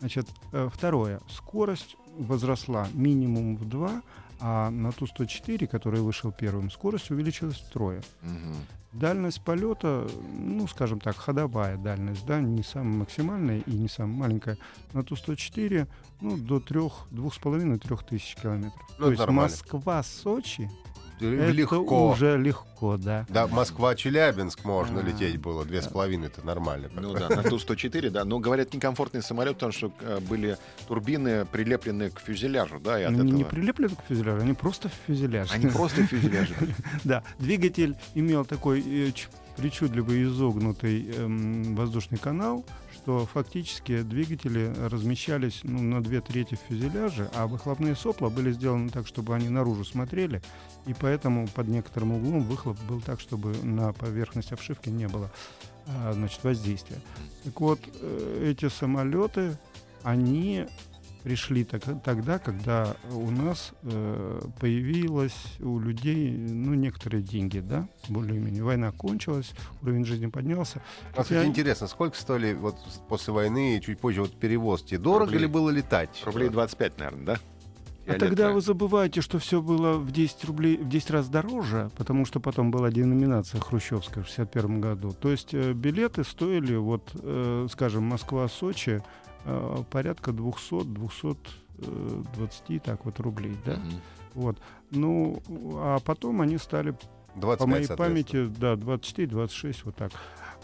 Значит, 0.00 0.26
э, 0.52 0.70
второе. 0.72 1.20
Скорость 1.28 1.96
возросла 2.16 2.88
минимум 2.94 3.56
в 3.56 3.68
два, 3.68 4.00
а 4.44 4.70
на 4.70 4.90
Ту-104, 4.90 5.68
который 5.68 6.00
вышел 6.00 6.32
первым, 6.32 6.68
скорость 6.70 7.12
увеличилась 7.12 7.58
втрое. 7.58 8.02
Мгм. 8.22 8.56
Дальность 8.92 9.40
полета, 9.42 10.06
ну, 10.36 10.66
скажем 10.66 10.98
так, 10.98 11.16
ходовая 11.16 11.76
дальность, 11.76 12.26
да, 12.26 12.40
не 12.40 12.64
самая 12.64 12.92
максимальная 12.92 13.60
и 13.60 13.72
не 13.72 13.88
самая 13.88 14.16
маленькая. 14.16 14.58
На 14.92 15.04
Ту-104, 15.04 15.86
ну, 16.20 16.36
до 16.36 16.58
трех, 16.58 17.06
двух 17.10 17.34
с 17.34 17.38
половиной, 17.38 17.78
трех 17.78 18.04
тысяч 18.04 18.34
километров. 18.34 18.82
Ну, 18.98 19.04
То 19.04 19.10
есть 19.12 19.20
нормально. 19.20 19.42
Москва-Сочи, 19.42 20.68
это 21.20 21.50
Легко. 21.50 22.10
уже 22.10 22.36
легко, 22.36 22.96
да. 22.96 23.26
Да, 23.28 23.46
Москва-Челябинск 23.46 24.64
можно 24.64 25.00
А, 25.00 25.02
лететь 25.02 25.38
было, 25.38 25.64
две 25.64 25.82
с 25.82 25.86
половиной, 25.86 26.26
это 26.26 26.44
нормально. 26.44 26.88
Ну 26.94 27.12
да, 27.14 27.28
на 27.28 27.42
Ту-104, 27.42 28.10
да. 28.10 28.24
Но, 28.24 28.38
говорят, 28.38 28.74
некомфортный 28.74 29.22
самолет, 29.22 29.54
потому 29.54 29.72
что 29.72 29.92
э, 30.00 30.20
были 30.20 30.56
турбины 30.88 31.44
прилеплены 31.46 32.10
к 32.10 32.20
фюзеляжу, 32.20 32.80
да, 32.80 33.00
и 33.00 33.04
от 33.04 33.10
Они 33.10 33.20
этого... 33.20 33.36
не 33.36 33.44
прилеплены 33.44 33.94
к 33.94 34.00
фюзеляжу, 34.08 34.40
они 34.42 34.54
просто 34.54 34.88
в 34.88 34.92
фюзеляж. 35.06 35.50
Они 35.52 35.66
просто 35.66 36.04
фюзеляжи. 36.06 36.54
были. 36.58 36.74
Да, 37.04 37.22
двигатель 37.38 37.96
имел 38.14 38.44
такой 38.44 38.80
причудливый 39.56 40.24
изогнутый 40.24 41.10
эм, 41.10 41.74
воздушный 41.74 42.18
канал, 42.18 42.64
что 42.92 43.26
фактически 43.26 44.02
двигатели 44.02 44.72
размещались 44.88 45.60
ну, 45.62 45.82
на 45.82 46.02
две 46.02 46.20
трети 46.20 46.58
фюзеляжа, 46.68 47.30
а 47.34 47.46
выхлопные 47.46 47.96
сопла 47.96 48.28
были 48.28 48.52
сделаны 48.52 48.90
так, 48.90 49.06
чтобы 49.06 49.34
они 49.34 49.48
наружу 49.48 49.84
смотрели, 49.84 50.42
и 50.86 50.94
поэтому 50.94 51.48
под 51.48 51.68
некоторым 51.68 52.12
углом 52.12 52.40
выхлоп 52.42 52.78
был 52.88 53.00
так, 53.00 53.20
чтобы 53.20 53.54
на 53.62 53.92
поверхность 53.92 54.52
обшивки 54.52 54.88
не 54.88 55.08
было 55.08 55.30
а, 55.86 56.12
значит, 56.12 56.42
воздействия. 56.44 57.00
Так 57.44 57.60
вот, 57.60 57.80
э, 58.00 58.52
эти 58.52 58.68
самолеты, 58.68 59.58
они 60.02 60.66
пришли 61.22 61.64
так, 61.64 61.82
тогда, 62.02 62.38
когда 62.38 62.96
у 63.12 63.30
нас 63.30 63.72
э, 63.82 64.40
появилось 64.60 65.36
у 65.60 65.78
людей, 65.78 66.30
ну, 66.32 66.74
некоторые 66.74 67.22
деньги, 67.22 67.60
да, 67.60 67.88
более-менее. 68.08 68.62
Война 68.64 68.92
кончилась, 68.92 69.52
уровень 69.82 70.04
жизни 70.04 70.26
поднялся. 70.26 70.82
А, 71.16 71.22
кстати, 71.22 71.38
Я- 71.40 71.46
интересно, 71.46 71.86
сколько 71.86 72.16
стоили 72.16 72.54
вот 72.54 72.76
после 73.08 73.32
войны 73.32 73.76
и 73.76 73.80
чуть 73.80 73.98
позже 73.98 74.22
вот 74.22 74.32
перевозки? 74.38 74.96
Дорого 74.96 75.26
Рублей. 75.26 75.40
ли 75.40 75.46
было 75.46 75.70
летать? 75.70 76.22
Рублей 76.24 76.48
25, 76.48 76.98
наверное, 76.98 77.24
да? 77.24 77.36
А 78.04 78.18
тогда 78.18 78.50
вы 78.50 78.60
забываете, 78.60 79.20
что 79.20 79.38
все 79.38 79.62
было 79.62 79.92
в 79.96 80.10
10 80.10 80.44
рублей, 80.46 80.76
в 80.76 80.88
10 80.88 81.10
раз 81.12 81.28
дороже, 81.28 81.88
потому 81.96 82.24
что 82.24 82.40
потом 82.40 82.72
была 82.72 82.90
деноминация 82.90 83.60
хрущевская 83.60 84.24
в 84.24 84.26
61 84.26 84.80
году. 84.80 85.12
То 85.12 85.30
есть 85.30 85.54
э, 85.54 85.72
билеты 85.72 86.24
стоили, 86.24 86.74
вот, 86.74 87.10
э, 87.14 87.68
скажем, 87.70 88.02
Москва-Сочи 88.02 89.04
порядка 89.90 90.30
200-220 90.30 92.80
так 92.80 93.04
вот 93.04 93.20
рублей, 93.20 93.56
да? 93.64 93.72
Мгм. 93.72 94.00
Вот. 94.34 94.58
Ну, 94.90 95.42
а 95.74 95.98
потом 96.00 96.40
они 96.40 96.58
стали 96.58 96.94
25, 97.34 97.58
по 97.58 97.66
моей 97.66 97.88
памяти, 97.88 98.46
да, 98.46 98.74
24-26, 98.74 99.76
вот 99.84 99.96
так. 99.96 100.12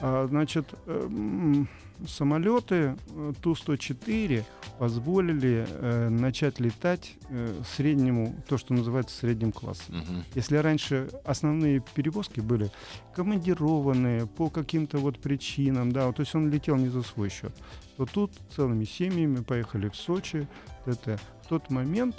А, 0.00 0.26
значит, 0.28 0.74
эм, 0.86 1.68
самолеты 2.06 2.96
э, 3.08 3.32
Ту-104 3.42 4.44
позволили 4.78 5.66
э, 5.68 6.08
начать 6.08 6.60
летать 6.60 7.14
э, 7.28 7.62
среднему, 7.76 8.34
то, 8.48 8.58
что 8.58 8.74
называется 8.74 9.16
средним 9.16 9.52
классом. 9.52 9.96
Мгм. 9.96 10.24
Если 10.34 10.56
раньше 10.56 11.10
основные 11.24 11.82
перевозки 11.94 12.40
были 12.40 12.70
командированные 13.14 14.26
по 14.26 14.50
каким-то 14.50 14.98
вот 14.98 15.18
причинам, 15.18 15.90
да, 15.90 16.06
вот, 16.06 16.16
то 16.16 16.20
есть 16.20 16.34
он 16.34 16.50
летел 16.50 16.76
не 16.76 16.88
за 16.88 17.02
свой 17.02 17.28
счет, 17.28 17.52
то 17.96 18.06
тут 18.06 18.32
целыми 18.54 18.84
семьями 18.84 19.42
поехали 19.42 19.88
в 19.88 19.96
Сочи, 19.96 20.46
т.т. 20.84 21.18
В 21.42 21.48
тот 21.48 21.70
момент 21.70 22.14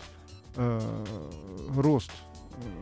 э, 0.58 1.06
рост 1.76 2.12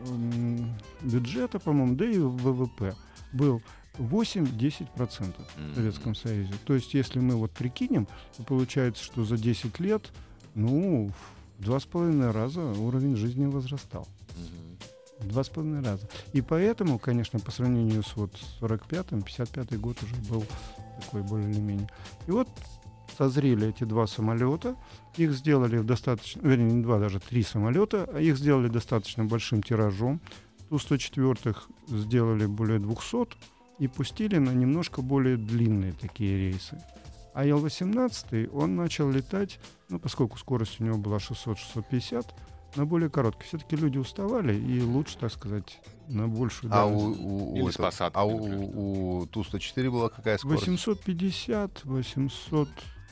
м, 0.08 0.74
бюджета, 1.02 1.60
по-моему, 1.60 1.94
да 1.94 2.06
и 2.06 2.18
ВВП 2.18 2.96
был 3.32 3.62
8-10% 3.98 5.34
в 5.56 5.74
Советском 5.74 6.14
Союзе. 6.14 6.52
То 6.64 6.74
есть, 6.74 6.94
если 6.94 7.18
мы 7.20 7.34
вот 7.36 7.50
прикинем, 7.50 8.06
то 8.36 8.42
получается, 8.44 9.02
что 9.02 9.24
за 9.24 9.36
10 9.36 9.78
лет, 9.80 10.10
ну, 10.54 11.10
в 11.58 11.64
два 11.64 11.80
с 11.80 11.84
половиной 11.84 12.30
раза 12.30 12.60
уровень 12.60 13.16
жизни 13.16 13.46
возрастал. 13.46 14.06
Мгм. 14.36 14.78
В 15.18 15.28
Два 15.28 15.42
с 15.42 15.48
половиной 15.48 15.82
раза. 15.82 16.08
И 16.32 16.40
поэтому, 16.40 16.98
конечно, 16.98 17.40
по 17.40 17.50
сравнению 17.50 18.04
с 18.04 18.14
вот 18.14 18.32
45-м, 18.60 19.20
55-й 19.20 19.76
год 19.76 20.00
уже 20.02 20.14
был 20.30 20.44
такой 21.00 21.22
более 21.22 21.50
или 21.50 21.58
менее. 21.58 21.88
И 22.28 22.30
вот 22.30 22.48
созрели 23.16 23.68
эти 23.68 23.82
два 23.82 24.06
самолета, 24.06 24.76
их 25.16 25.32
сделали 25.32 25.80
достаточно, 25.80 26.40
вернее, 26.40 26.72
не 26.72 26.82
два, 26.82 27.00
даже 27.00 27.18
три 27.18 27.42
самолета, 27.42 28.08
а 28.12 28.20
их 28.20 28.38
сделали 28.38 28.68
достаточно 28.68 29.24
большим 29.24 29.62
тиражом. 29.62 30.20
Ту-104 30.68 31.56
сделали 31.88 32.46
более 32.46 32.78
200 32.78 33.57
и 33.78 33.86
пустили 33.88 34.38
на 34.38 34.50
немножко 34.50 35.02
более 35.02 35.36
длинные 35.36 35.92
такие 35.92 36.36
рейсы. 36.38 36.78
А 37.34 37.44
Ил-18, 37.44 38.50
он 38.50 38.74
начал 38.76 39.10
летать, 39.10 39.60
ну, 39.88 39.98
поскольку 40.00 40.38
скорость 40.38 40.80
у 40.80 40.84
него 40.84 40.98
была 40.98 41.18
600-650, 41.18 42.26
на 42.76 42.84
более 42.84 43.08
короткий. 43.08 43.44
Все-таки 43.44 43.76
люди 43.76 43.96
уставали, 43.98 44.54
и 44.58 44.80
лучше, 44.82 45.16
так 45.18 45.32
сказать, 45.32 45.80
на 46.08 46.26
большую 46.28 46.72
А 46.74 46.86
у, 46.86 46.90
дальность. 47.12 47.20
у- 47.22 47.52
у 47.52 47.56
Или 47.68 47.76
посадкой, 47.76 48.22
а 48.22 48.24
у, 48.26 49.20
у 49.22 49.26
Ту-104 49.26 49.90
была 49.90 50.08
какая 50.08 50.36
скорость? 50.38 50.66
850, 50.66 51.84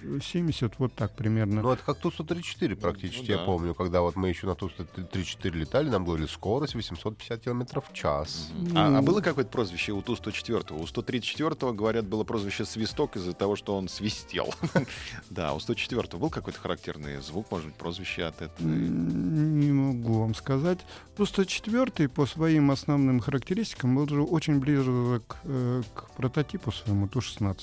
870, 0.03 0.79
вот 0.79 0.95
так 0.95 1.15
примерно. 1.15 1.63
Ну, 1.63 1.71
это 1.73 1.83
как 1.83 1.99
Ту-134 1.99 2.77
практически, 2.77 3.31
Ну, 3.31 3.33
я 3.33 3.37
да. 3.39 3.45
помню. 3.45 3.75
Когда 3.75 4.01
вот 4.01 4.17
мы 4.17 4.29
еще 4.29 4.47
на 4.47 4.55
Ту-134 4.55 5.51
летали, 5.51 5.89
нам 5.89 6.05
говорили 6.05 6.27
скорость 6.27 6.75
850 6.75 7.41
километров 7.41 7.89
в 7.91 7.95
час. 7.95 8.51
Мгм. 8.55 8.77
А, 8.77 8.99
а 8.99 9.03
было 9.03 9.21
какое-то 9.21 9.51
прозвище 9.51 9.93
у 9.93 10.03
Ту-104? 10.03 10.81
У 10.81 10.87
134 10.87 11.73
говорят, 11.73 12.07
было 12.07 12.25
прозвище 12.25 12.65
«Свисток» 12.65 13.17
из-за 13.17 13.33
того, 13.33 13.57
что 13.57 13.77
он 13.77 13.89
свистел. 13.89 14.55
Да, 15.31 15.55
у 15.55 15.61
104 15.61 16.19
был 16.19 16.31
какой-то 16.31 16.59
характерный 16.61 17.21
звук, 17.21 17.51
может 17.51 17.67
быть, 17.67 17.77
прозвище 17.77 18.25
от 18.25 18.43
этого? 18.43 18.67
Не 18.69 19.73
могу 19.73 20.21
вам 20.21 20.35
сказать. 20.35 20.79
Ту-104 21.17 22.09
по 22.09 22.27
своим 22.27 22.71
основным 22.71 23.21
характеристикам 23.21 23.97
был 23.97 24.09
же 24.09 24.23
очень 24.23 24.59
близок 24.59 25.37
э, 25.45 25.83
к 25.95 26.11
прототипу 26.17 26.71
своему 26.73 27.09
Ту-16. 27.09 27.59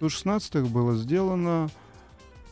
Ту-16 0.00 0.68
было 0.68 0.96
сделано, 0.96 1.68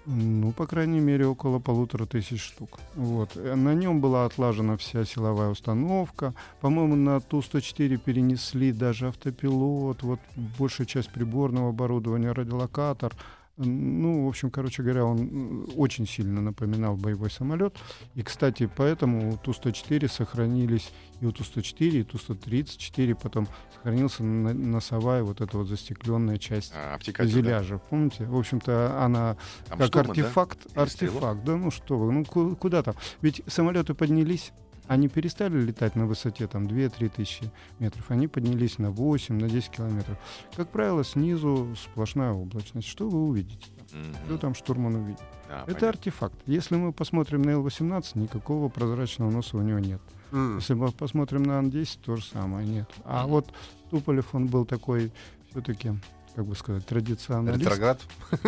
ну, 0.06 0.52
по 0.52 0.66
крайней 0.66 1.00
мере, 1.00 1.26
около 1.26 1.58
полутора 1.58 2.06
тысяч 2.06 2.40
штук. 2.40 2.78
Вот. 2.94 3.34
На 3.36 3.74
нем 3.74 4.00
была 4.00 4.24
отлажена 4.24 4.76
вся 4.76 5.04
силовая 5.04 5.48
установка. 5.48 6.34
По-моему, 6.60 6.94
на 6.94 7.20
Ту-104 7.20 7.96
перенесли 7.98 8.72
даже 8.72 9.08
автопилот, 9.08 10.02
вот 10.02 10.20
большая 10.58 10.86
часть 10.86 11.10
приборного 11.10 11.70
оборудования, 11.70 12.32
радиолокатор. 12.32 13.14
Ну, 13.58 14.26
в 14.26 14.28
общем, 14.28 14.50
короче 14.50 14.82
говоря, 14.82 15.04
он 15.06 15.66
очень 15.76 16.06
сильно 16.06 16.42
напоминал 16.42 16.96
боевой 16.96 17.30
самолет. 17.30 17.74
И, 18.14 18.22
кстати, 18.22 18.68
поэтому 18.76 19.32
у 19.32 19.36
Ту-104 19.38 20.08
сохранились 20.10 20.92
и 21.22 21.26
у 21.26 21.32
Ту-104, 21.32 21.88
и 21.88 22.02
Ту-134, 22.02 23.18
потом 23.22 23.48
сохранился 23.74 24.22
носовая 24.24 25.22
вот 25.22 25.40
эта 25.40 25.56
вот 25.56 25.68
застекленная 25.68 26.36
часть 26.36 26.72
А, 26.76 26.96
обтекатель, 26.96 27.42
да? 27.42 27.78
Помните? 27.88 28.24
В 28.26 28.36
общем-то, 28.36 29.02
она 29.02 29.36
Там 29.68 29.78
как 29.78 29.86
штурман, 29.86 30.06
да? 30.06 30.10
артефакт. 30.22 30.60
Стрелок? 30.60 30.78
артефакт. 30.88 31.44
Да 31.44 31.56
ну 31.56 31.70
что 31.70 31.96
вы, 31.98 32.12
ну 32.12 32.24
ку- 32.26 32.56
куда 32.56 32.82
там? 32.82 32.94
Ведь 33.22 33.42
самолеты 33.46 33.94
поднялись, 33.94 34.52
они 34.88 35.08
перестали 35.08 35.60
летать 35.60 35.96
на 35.96 36.06
высоте 36.06 36.46
там 36.46 36.64
2-3 36.66 37.08
тысячи 37.08 37.50
метров, 37.78 38.10
они 38.10 38.28
поднялись 38.28 38.78
на 38.78 38.90
8, 38.90 39.38
на 39.38 39.48
10 39.48 39.70
километров. 39.70 40.16
Как 40.56 40.68
правило, 40.68 41.04
снизу 41.04 41.74
сплошная 41.76 42.32
облачность. 42.32 42.88
Что 42.88 43.08
вы 43.08 43.22
увидите? 43.24 43.66
Мгм. 43.92 44.14
Что 44.26 44.38
там 44.38 44.54
штурман 44.54 44.94
увидит? 44.96 45.20
Да, 45.48 45.58
Это 45.58 45.66
понятно. 45.66 45.88
артефакт. 45.90 46.36
Если 46.46 46.76
мы 46.76 46.92
посмотрим 46.92 47.42
на 47.42 47.50
Ил-18, 47.50 48.18
никакого 48.18 48.68
прозрачного 48.68 49.30
носа 49.30 49.56
у 49.56 49.62
него 49.62 49.78
нет. 49.78 50.00
М. 50.32 50.56
Если 50.58 50.74
мы 50.74 50.90
посмотрим 50.90 51.44
на 51.44 51.58
Ан-10, 51.58 51.98
то 52.04 52.16
же 52.16 52.24
самое 52.24 52.66
нет. 52.66 52.90
А 53.04 53.22
Мгм. 53.22 53.30
вот 53.30 53.52
Туполев, 53.90 54.34
он 54.34 54.46
был 54.48 54.64
такой 54.66 55.12
все-таки, 55.50 55.92
как 56.36 56.44
бы 56.44 56.54
сказать, 56.54 56.84
традиционалист. 56.84 57.64
Ретроград? 57.64 58.00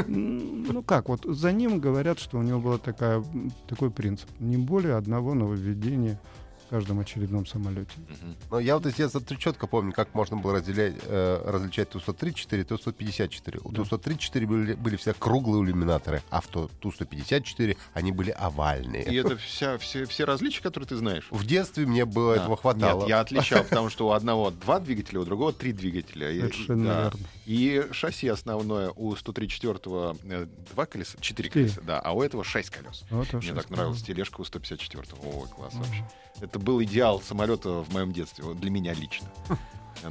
Ну 0.07 0.83
как, 0.83 1.09
вот 1.09 1.24
за 1.24 1.53
ним 1.53 1.81
говорят, 1.81 2.18
что 2.18 2.38
у 2.38 2.42
него 2.42 2.61
был 2.61 2.79
такой 2.79 3.90
принцип. 3.90 4.29
Не 4.38 4.59
более 4.59 4.96
одного 4.96 5.33
нововведения 5.33 6.20
в 6.68 6.70
каждом 6.70 7.00
очередном 7.00 7.46
самолете. 7.46 7.92
Мгм. 7.96 8.37
Но 8.50 8.59
я 8.61 8.74
вот 8.76 8.85
из 8.85 8.94
детства 8.94 9.22
четко 9.38 9.66
помню, 9.66 9.94
как 9.94 10.14
можно 10.14 10.37
было 10.37 10.57
разделять, 10.57 10.96
э, 11.04 11.42
различать 11.46 11.88
Ту-134 11.88 12.61
и 12.61 12.64
Ту-154. 12.64 13.61
У 13.64 13.72
Да. 13.72 13.85
Ту-134 13.85 14.46
были, 14.46 14.74
были 14.74 14.96
все 14.96 15.14
круглые 15.14 15.64
иллюминаторы, 15.64 16.22
а 16.28 16.42
в 16.42 16.46
Ту- 16.48 16.68
Ту-154 16.81 17.78
они 17.94 18.12
были 18.12 18.31
овальные. 18.33 19.04
И 19.04 19.14
это 19.14 19.38
вся, 19.38 19.78
все, 19.78 20.04
все 20.04 20.24
различия, 20.26 20.62
которые 20.62 20.87
ты 20.87 20.96
знаешь? 20.96 21.26
В 21.31 21.46
детстве 21.46 21.87
мне 21.87 22.04
было 22.04 22.35
Да. 22.37 22.42
этого 22.42 22.59
хватало. 22.59 23.00
Нет, 23.00 23.09
я 23.09 23.20
отличал, 23.20 23.64
потому 23.64 23.88
что 23.88 24.09
у 24.09 24.11
одного 24.12 24.50
два 24.50 24.78
двигателя, 24.78 25.20
у 25.20 25.24
другого 25.24 25.54
три 25.54 25.72
двигателя. 25.72 26.31
И- 26.31 26.40
Совершенно 26.40 26.85
да. 26.85 27.02
верно. 27.04 27.20
И 27.46 27.87
шасси 27.92 28.28
основное 28.28 28.90
у 28.94 29.14
134-го 29.14 30.16
э, 30.24 30.46
два 30.74 30.85
колеса, 30.85 31.16
четыре 31.22 31.48
колеса, 31.48 31.81
да, 31.81 31.98
а 31.98 32.12
у 32.12 32.22
этого 32.22 32.44
шесть 32.44 32.68
колес. 32.68 33.04
Вот 33.09 33.33
Мне 33.33 33.54
так 33.54 33.70
нравилась 33.70 34.02
тележка 34.02 34.42
у 34.42 34.44
154-го. 34.44 35.40
Ой, 35.40 35.48
класс 35.48 35.72
Мгм. 35.72 35.83
вообще. 35.83 36.04
Это 36.40 36.59
был 36.59 36.83
идеал 36.83 37.20
самолета 37.20 37.83
в 37.83 37.92
моем 37.92 38.12
детстве, 38.12 38.44
для 38.55 38.70
меня 38.70 38.94
лично. 38.94 39.29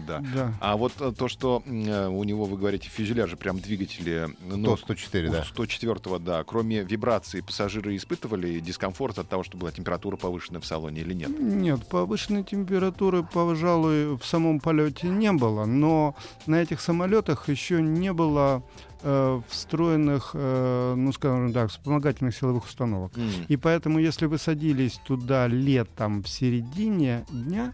Да. 0.08 0.24
Да. 0.34 0.54
А 0.60 0.78
вот 0.78 0.94
э, 1.00 1.12
то, 1.18 1.28
что 1.28 1.64
э, 1.66 2.08
у 2.08 2.24
него, 2.24 2.46
вы 2.46 2.58
говорите, 2.58 2.90
фюзеляжи, 2.90 3.36
прям 3.38 3.60
двигатели, 3.60 4.30
ну, 4.42 4.76
Ту-104, 4.76 5.28
у 5.28 5.32
да. 5.32 5.44
104-го, 5.44 6.20
да, 6.20 6.44
кроме 6.44 6.84
вибрации 6.84 7.42
пассажиры 7.42 7.96
испытывали 7.96 8.60
дискомфорт 8.60 9.20
от 9.20 9.30
того, 9.30 9.44
что 9.44 9.58
была 9.58 9.72
температура 9.72 10.18
повышенная 10.18 10.62
в 10.62 10.66
салоне 10.66 11.02
или 11.02 11.14
нет? 11.14 11.30
Нет, 11.40 11.88
повышенной 11.88 12.44
температуры, 12.44 13.24
пожалуй, 13.24 14.18
в 14.18 14.26
самом 14.26 14.60
полете 14.60 15.08
не 15.08 15.32
было, 15.32 15.66
но 15.66 16.16
на 16.46 16.62
этих 16.62 16.82
самолетах 16.82 17.50
еще 17.50 17.82
не 17.82 18.14
было 18.14 18.64
э, 19.02 19.42
встроенных, 19.48 20.32
э, 20.34 20.94
ну, 20.96 21.12
скажем 21.14 21.54
так, 21.54 21.70
вспомогательных 21.72 22.36
силовых 22.36 22.66
установок. 22.66 23.18
М. 23.18 23.30
И 23.48 23.58
поэтому, 23.58 24.00
если 24.00 24.26
вы 24.26 24.38
садились 24.38 25.00
туда 25.06 25.48
летом 25.48 26.24
в 26.24 26.30
середине 26.30 27.26
дня, 27.30 27.74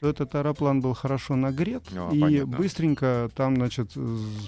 то 0.00 0.08
этот 0.08 0.34
аэроплан 0.34 0.80
был 0.80 0.94
хорошо 0.94 1.36
нагрет, 1.36 1.82
А, 1.94 2.10
и 2.12 2.20
понятно. 2.20 2.56
быстренько 2.56 3.30
там, 3.36 3.56
значит, 3.56 3.90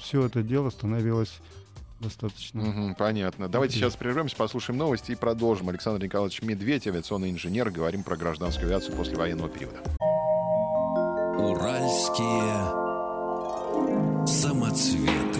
все 0.02 0.24
это 0.26 0.42
дело 0.42 0.70
становилось 0.70 1.38
достаточно. 2.00 2.62
Мгм, 2.62 2.94
понятно. 2.94 3.48
Давайте 3.48 3.74
Окей. 3.74 3.82
сейчас 3.82 3.96
прервемся, 3.96 4.34
послушаем 4.36 4.78
новости 4.78 5.12
и 5.12 5.14
продолжим. 5.14 5.68
Александр 5.68 6.02
Николаевич 6.04 6.40
Медведь, 6.42 6.86
авиационный 6.86 7.30
инженер. 7.30 7.70
Говорим 7.70 8.02
про 8.02 8.16
гражданскую 8.16 8.66
авиацию 8.68 8.96
после 8.96 9.16
военного 9.16 9.48
периода. 9.50 9.78
Уральские 11.38 12.82
Самоцветы. 14.26 15.31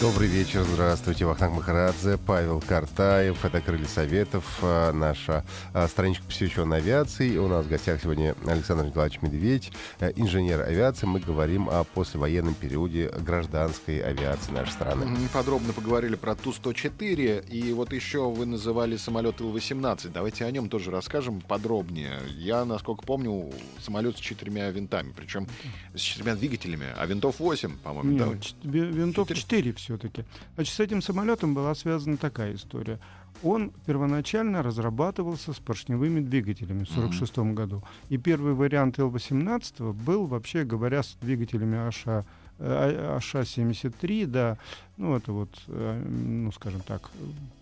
Добрый 0.00 0.28
вечер, 0.28 0.62
здравствуйте. 0.62 1.24
Вахтанг 1.24 1.56
Махарадзе, 1.56 2.18
Павел 2.18 2.60
Картаев. 2.60 3.44
Это 3.44 3.60
«Крылья 3.60 3.84
Советов», 3.86 4.44
а, 4.62 4.92
наша 4.92 5.44
а, 5.74 5.88
страничка, 5.88 6.24
посвященная 6.24 6.78
авиации. 6.78 7.36
У 7.36 7.48
нас 7.48 7.66
в 7.66 7.68
гостях 7.68 8.00
сегодня 8.00 8.36
Александр 8.46 8.84
Николаевич 8.84 9.20
Медведь, 9.22 9.72
э, 9.98 10.12
инженер 10.14 10.60
авиации. 10.60 11.06
Мы 11.06 11.18
говорим 11.18 11.68
о 11.68 11.82
послевоенном 11.82 12.54
периоде 12.54 13.10
гражданской 13.18 13.98
авиации 13.98 14.52
нашей 14.52 14.70
страны. 14.70 15.02
М, 15.02 15.28
Подробно 15.32 15.72
поговорили 15.72 16.14
про 16.14 16.36
Ту-104, 16.36 17.48
и 17.48 17.72
вот 17.72 17.92
еще 17.92 18.30
вы 18.30 18.46
называли 18.46 18.96
самолет 18.96 19.40
Ил-18. 19.40 20.10
Давайте 20.10 20.44
о 20.44 20.50
нем 20.52 20.68
тоже 20.68 20.92
расскажем 20.92 21.40
подробнее. 21.40 22.20
Я, 22.36 22.64
насколько 22.64 23.04
помню, 23.04 23.50
самолет 23.80 24.16
с 24.16 24.20
четырьмя 24.20 24.70
винтами, 24.70 25.12
причем 25.16 25.48
с 25.92 26.00
четырьмя 26.00 26.36
двигателями, 26.36 26.86
а 26.96 27.04
винтов 27.04 27.40
8, 27.40 27.78
по-моему, 27.78 28.10
Нет, 28.12 28.54
да? 28.62 28.78
винтов 28.78 29.26
Четыре. 29.26 29.72
4 29.72 29.87
все-таки. 29.88 30.24
Значит, 30.54 30.74
с 30.74 30.80
этим 30.80 31.02
самолетом 31.02 31.54
была 31.54 31.74
связана 31.74 32.16
такая 32.16 32.54
история. 32.54 32.98
Он 33.42 33.72
первоначально 33.86 34.62
разрабатывался 34.62 35.52
с 35.52 35.58
поршневыми 35.58 36.20
двигателями 36.20 36.84
в 36.84 36.90
1946 36.90 37.38
году. 37.54 37.82
И 38.10 38.18
первый 38.18 38.52
вариант 38.52 38.98
Л-18 38.98 39.92
был, 39.92 40.26
вообще 40.26 40.64
говоря, 40.64 41.02
с 41.02 41.16
двигателями 41.22 41.78
АША, 41.78 42.24
э, 42.58 43.16
АША-73, 43.18 44.26
да, 44.26 44.58
ну 44.96 45.16
это 45.16 45.32
вот, 45.32 45.50
э, 45.68 46.04
ну 46.08 46.52
скажем 46.52 46.80
так, 46.80 47.10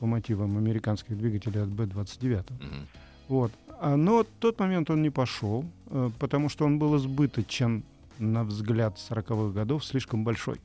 по 0.01 0.07
мотивам 0.07 0.57
американских 0.57 1.17
двигателей 1.17 1.63
от 1.63 1.69
Б-29. 1.69 2.45
Мгм. 2.51 2.87
Вот. 3.29 3.53
А, 3.79 3.97
Но 3.97 4.25
в 4.25 4.27
тот 4.41 4.59
момент 4.59 4.91
он 4.91 5.03
не 5.03 5.11
пошел, 5.11 5.65
э, 5.91 6.11
потому 6.19 6.49
что 6.49 6.65
он 6.65 6.79
был 6.79 6.97
избыточен, 6.97 7.83
на 8.19 8.45
взгляд 8.45 8.97
40-х 8.97 9.53
годов, 9.53 9.85
слишком 9.85 10.25
большой. 10.25 10.57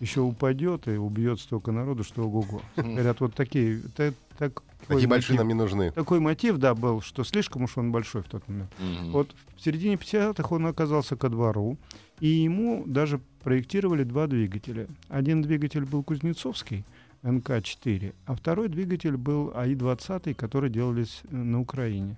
Еще 0.00 0.20
упадет 0.20 0.86
и 0.88 0.96
убьет 0.96 1.40
столько 1.40 1.72
народу, 1.72 2.04
что 2.04 2.22
ого-го. 2.22 2.62
Говорят, 2.76 3.20
вот 3.20 3.34
такие... 3.34 3.80
та- 3.96 4.12
такой 4.38 4.64
Такие 4.86 5.08
большие 5.08 5.34
мотив- 5.34 5.38
нам 5.38 5.48
не 5.48 5.54
нужны. 5.54 5.90
Такой 5.90 6.20
мотив, 6.20 6.56
да, 6.58 6.74
был, 6.74 7.00
что 7.02 7.24
слишком 7.24 7.64
уж 7.64 7.76
он 7.76 7.90
большой 7.90 8.22
в 8.22 8.26
тот 8.28 8.46
момент. 8.48 8.70
Мгм. 8.78 9.10
Вот 9.10 9.34
в 9.56 9.60
середине 9.60 9.96
50-х 9.96 10.54
он 10.54 10.66
оказался 10.66 11.16
ко 11.16 11.28
двору, 11.28 11.76
и 12.20 12.28
ему 12.28 12.84
даже 12.86 13.20
проектировали 13.42 14.04
два 14.04 14.26
двигателя. 14.28 14.86
Один 15.08 15.42
двигатель 15.42 15.84
был 15.84 16.04
кузнецовский, 16.04 16.84
НК-4, 17.24 18.14
а 18.26 18.34
второй 18.36 18.68
двигатель 18.68 19.16
был 19.16 19.52
АИ-20, 19.54 20.34
который 20.34 20.70
делались 20.70 21.22
э, 21.30 21.36
на 21.36 21.60
Украине. 21.60 22.16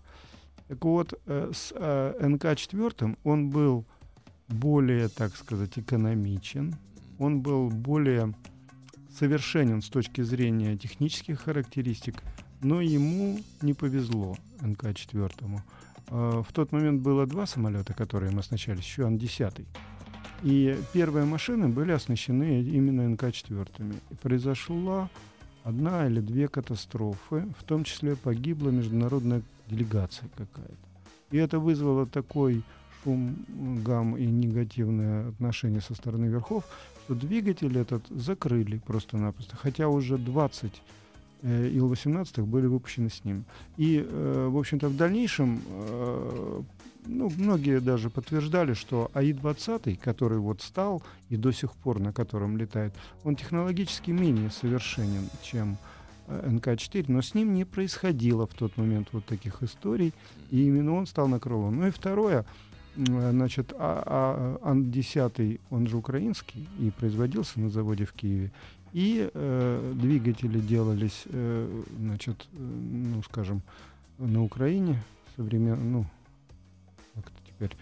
Так 0.69 0.85
вот, 0.85 1.15
э, 1.27 1.51
с 1.55 1.73
э, 1.75 2.15
НК-4 2.21 3.17
он 3.25 3.49
был 3.51 3.85
более, 4.49 5.09
так 5.09 5.35
сказать, 5.37 5.79
экономичен, 5.79 6.77
он 7.21 7.43
был 7.43 7.69
более 7.69 8.35
совершенен 9.17 9.83
с 9.83 9.89
точки 9.89 10.23
зрения 10.23 10.77
технических 10.77 11.43
характеристик, 11.43 12.23
но 12.63 12.81
ему 12.81 13.39
не 13.63 13.75
повезло 13.75 14.37
НК-4. 14.61 15.61
Э, 16.09 16.43
В 16.47 16.53
тот 16.53 16.73
момент 16.73 17.03
было 17.03 17.27
два 17.27 17.47
самолета, 17.47 17.93
которые 17.95 18.33
мы 18.33 18.41
оснащались, 18.41 18.85
еще 18.85 19.07
Ан-10. 19.07 19.65
И 20.43 20.79
первые 20.95 21.27
машины 21.27 21.69
были 21.69 21.93
оснащены 21.93 22.63
именно 22.63 23.03
НК-4. 23.15 23.95
И 24.11 24.15
произошла 24.15 25.11
одна 25.63 26.07
или 26.07 26.21
две 26.21 26.49
катастрофы, 26.49 27.47
в 27.59 27.65
том 27.65 27.85
числе 27.85 28.17
погибла 28.17 28.71
международная 28.71 29.43
делегация 29.69 30.29
какая-то. 30.37 30.75
И 31.31 31.37
это 31.37 31.59
вызвало 31.59 32.07
такой 32.07 32.63
шум, 33.03 33.37
гам 33.85 34.17
и 34.17 34.27
негативное 34.27 35.29
отношение 35.29 35.81
со 35.81 35.95
стороны 35.95 36.27
верхов, 36.27 36.65
что 37.05 37.15
двигатель 37.15 37.77
этот 37.79 38.07
закрыли 38.09 38.79
просто-напросто, 38.79 39.57
хотя 39.57 39.89
уже 39.89 40.19
20 40.19 40.83
э, 41.43 41.71
Ил-18 41.75 42.45
были 42.45 42.67
выпущены 42.67 43.11
с 43.11 43.25
ним. 43.25 43.45
И, 43.77 44.05
э, 44.07 44.49
в 44.51 44.57
общем-то, 44.57 44.89
в 44.89 44.97
дальнейшем, 44.97 45.61
э, 45.67 46.63
ну, 47.07 47.33
многие 47.37 47.81
даже 47.81 48.11
подтверждали, 48.11 48.75
что 48.75 49.11
АИ-20, 49.15 49.97
который 49.97 50.39
вот 50.39 50.63
стал 50.63 51.03
и 51.29 51.37
до 51.37 51.53
сих 51.53 51.73
пор 51.73 51.99
на 51.99 52.13
котором 52.13 52.57
летает, 52.57 52.95
он 53.25 53.37
технологически 53.37 54.11
менее 54.11 54.51
совершенен, 54.51 55.29
чем 55.43 55.79
э, 56.29 56.51
НК-4, 56.51 57.07
но 57.09 57.23
с 57.23 57.35
ним 57.35 57.55
не 57.55 57.65
происходило 57.65 58.47
в 58.47 58.55
тот 58.55 58.77
момент 58.77 59.09
вот 59.13 59.25
таких 59.25 59.63
историй, 59.63 60.13
и 60.51 60.65
именно 60.67 60.95
он 60.95 61.07
стал 61.07 61.29
на 61.29 61.41
крыло. 61.41 61.71
Ну 61.71 61.87
и 61.87 61.91
второе, 61.91 62.45
значит, 62.97 63.73
а, 63.77 64.59
а, 64.63 64.71
Ан-10, 64.71 65.61
он 65.71 65.87
же 65.87 65.97
украинский, 65.97 66.69
и 66.79 66.91
производился 66.91 67.61
на 67.61 67.71
заводе 67.71 68.05
в 68.05 68.13
Киеве, 68.13 68.51
и 68.93 69.31
э, 69.33 69.93
двигатели 69.95 70.59
делались, 70.59 71.23
э, 71.27 71.83
значит, 71.99 72.49
э, 72.53 72.57
ну, 72.59 73.23
скажем, 73.23 73.63
на 74.19 74.43
Украине, 74.43 75.01
современно, 75.37 75.85
ну, 75.85 76.07
как 77.15 77.27
это 77.27 77.47
теперь 77.47 77.77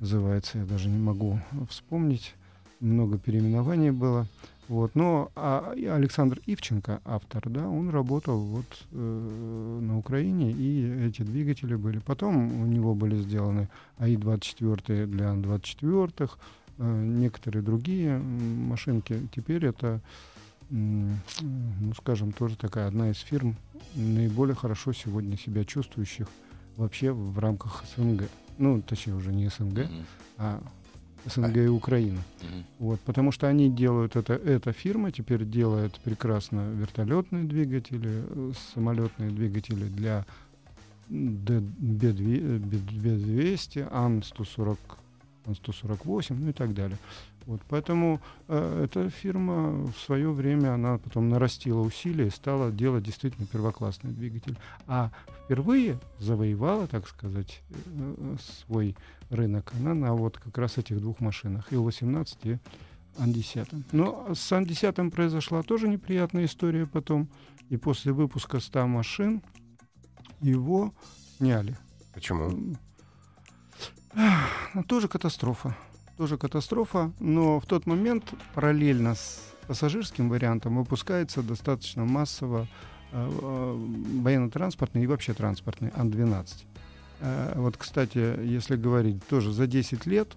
называется, 0.00 0.58
я 0.58 0.64
даже 0.64 0.88
не 0.88 0.98
могу 0.98 1.38
вспомнить, 1.68 2.34
много 2.80 3.18
переименований 3.18 3.90
было. 3.90 4.26
Вот. 4.68 4.94
Но 4.94 5.30
а, 5.36 5.72
Александр 5.72 6.40
Ивченко, 6.46 7.00
автор, 7.04 7.48
да, 7.50 7.68
он 7.68 7.90
работал 7.90 8.38
вот 8.40 8.64
э, 8.92 9.78
на 9.82 9.98
Украине, 9.98 10.52
и 10.52 11.06
эти 11.06 11.22
двигатели 11.22 11.74
были. 11.74 11.98
Потом 11.98 12.62
у 12.62 12.66
него 12.66 12.94
были 12.94 13.16
сделаны 13.20 13.68
АИ-24 13.98 15.06
для 15.06 15.30
Ан-24, 15.30 16.30
э, 16.78 17.04
некоторые 17.04 17.62
другие 17.62 18.18
машинки. 18.18 19.28
Теперь 19.34 19.66
это, 19.66 20.00
м, 20.70 21.18
ну, 21.42 21.92
скажем, 21.94 22.32
тоже 22.32 22.56
такая 22.56 22.88
одна 22.88 23.10
из 23.10 23.18
фирм, 23.18 23.56
наиболее 23.94 24.54
хорошо 24.54 24.92
сегодня 24.92 25.36
себя 25.36 25.64
чувствующих 25.64 26.26
вообще 26.76 27.12
в 27.12 27.38
рамках 27.38 27.84
СНГ. 27.96 28.22
Ну, 28.58 28.80
точнее, 28.82 29.14
уже 29.14 29.32
не 29.32 29.48
СНГ, 29.48 29.78
Мгм. 29.90 30.04
а 30.38 30.62
СНГ 31.26 31.56
и 31.56 31.68
Украина. 31.68 32.20
Вот, 32.78 33.00
потому 33.00 33.32
что 33.32 33.48
они 33.48 33.70
делают 33.70 34.16
это, 34.16 34.34
эта 34.34 34.72
фирма 34.72 35.10
теперь 35.10 35.44
делает 35.44 35.94
прекрасно 36.04 36.70
вертолетные 36.70 37.44
двигатели, 37.44 38.24
э, 38.26 38.52
самолетные 38.74 39.30
двигатели 39.30 39.84
для 39.84 40.24
Д- 41.08 41.60
Б-200, 41.60 42.58
Б-200, 42.58 43.88
Ан-140, 43.92 44.78
Ан-148, 45.46 46.34
ну 46.34 46.48
и 46.50 46.52
так 46.52 46.74
далее. 46.74 46.98
Вот, 47.46 47.60
поэтому 47.68 48.22
э, 48.48 48.84
эта 48.84 49.10
фирма 49.10 49.86
в 49.92 49.98
свое 49.98 50.30
время, 50.30 50.72
она 50.74 50.96
потом 50.96 51.28
нарастила 51.28 51.80
усилия 51.80 52.28
и 52.28 52.30
стала 52.30 52.70
делать 52.70 53.04
действительно 53.04 53.46
первоклассный 53.46 54.12
двигатель. 54.12 54.56
А 54.86 55.10
впервые 55.44 55.98
завоевала, 56.20 56.86
так 56.86 57.06
сказать, 57.06 57.60
э, 57.68 57.74
э, 58.16 58.36
свой 58.66 58.96
рынок 59.34 59.72
она 59.78 59.94
на 59.94 60.14
вот 60.14 60.38
как 60.38 60.56
раз 60.58 60.78
этих 60.78 61.00
двух 61.00 61.20
машинах, 61.20 61.72
Ил-18 61.72 62.38
и 62.44 62.58
Ан-10. 63.18 63.84
Но 63.92 64.34
с 64.34 64.52
Ан-10 64.52 65.10
произошла 65.10 65.62
тоже 65.62 65.88
неприятная 65.88 66.44
история 66.46 66.86
потом. 66.86 67.28
И 67.70 67.76
после 67.76 68.12
выпуска 68.12 68.60
100 68.60 68.86
машин 68.86 69.42
его 70.40 70.92
сняли. 71.38 71.76
Почему? 72.12 72.76
Ну, 74.74 74.84
Тоже 74.84 75.08
катастрофа. 75.08 75.76
Тоже 76.16 76.38
катастрофа, 76.38 77.12
но 77.18 77.58
в 77.58 77.66
тот 77.66 77.86
момент 77.86 78.34
параллельно 78.54 79.14
с 79.14 79.40
пассажирским 79.66 80.28
вариантом 80.28 80.76
выпускается 80.76 81.42
достаточно 81.42 82.04
массово 82.04 82.68
э, 83.10 83.30
э, 83.42 84.20
военно-транспортный 84.22 85.02
и 85.02 85.06
вообще 85.08 85.32
транспортный 85.34 85.90
Ан-12. 85.96 86.66
Э, 87.24 87.52
Вот, 87.56 87.76
кстати, 87.76 88.18
если 88.44 88.76
говорить, 88.76 89.24
тоже 89.26 89.52
за 89.52 89.66
10 89.66 90.06
лет 90.06 90.28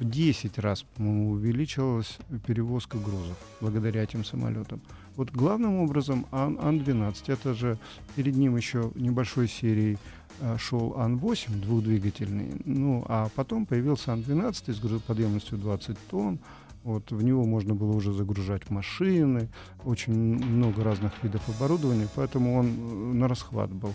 в 0.00 0.04
10 0.04 0.58
раз, 0.58 0.82
по-моему, 0.82 1.30
увеличилась 1.30 2.18
перевозка 2.46 2.98
грузов 2.98 3.38
благодаря 3.60 4.02
этим 4.02 4.24
самолетам. 4.24 4.80
Вот 5.16 5.30
главным 5.30 5.76
образом 5.76 6.26
Ан- 6.32 6.58
Ан-12, 6.60 7.14
это 7.32 7.54
же 7.54 7.78
перед 8.16 8.34
ним 8.34 8.56
еще 8.56 8.90
небольшой 8.96 9.46
серией 9.48 9.96
э, 10.40 10.56
шел 10.58 10.94
Ан-8 10.98 11.60
двухдвигательный, 11.60 12.60
ну, 12.64 13.04
а 13.08 13.28
потом 13.36 13.64
появился 13.66 14.12
Ан-12 14.12 14.72
с 14.72 14.80
грузоподъемностью 14.80 15.56
20 15.58 15.96
тонн, 16.10 16.40
вот, 16.82 17.12
в 17.12 17.22
него 17.22 17.44
можно 17.44 17.74
было 17.74 17.92
уже 17.92 18.12
загружать 18.12 18.68
машины, 18.70 19.48
очень 19.84 20.12
много 20.12 20.82
разных 20.84 21.12
видов 21.22 21.48
оборудования, 21.48 22.08
поэтому 22.16 22.58
он 22.58 22.66
э, 22.66 23.14
на 23.14 23.28
расхват 23.28 23.70
был. 23.70 23.94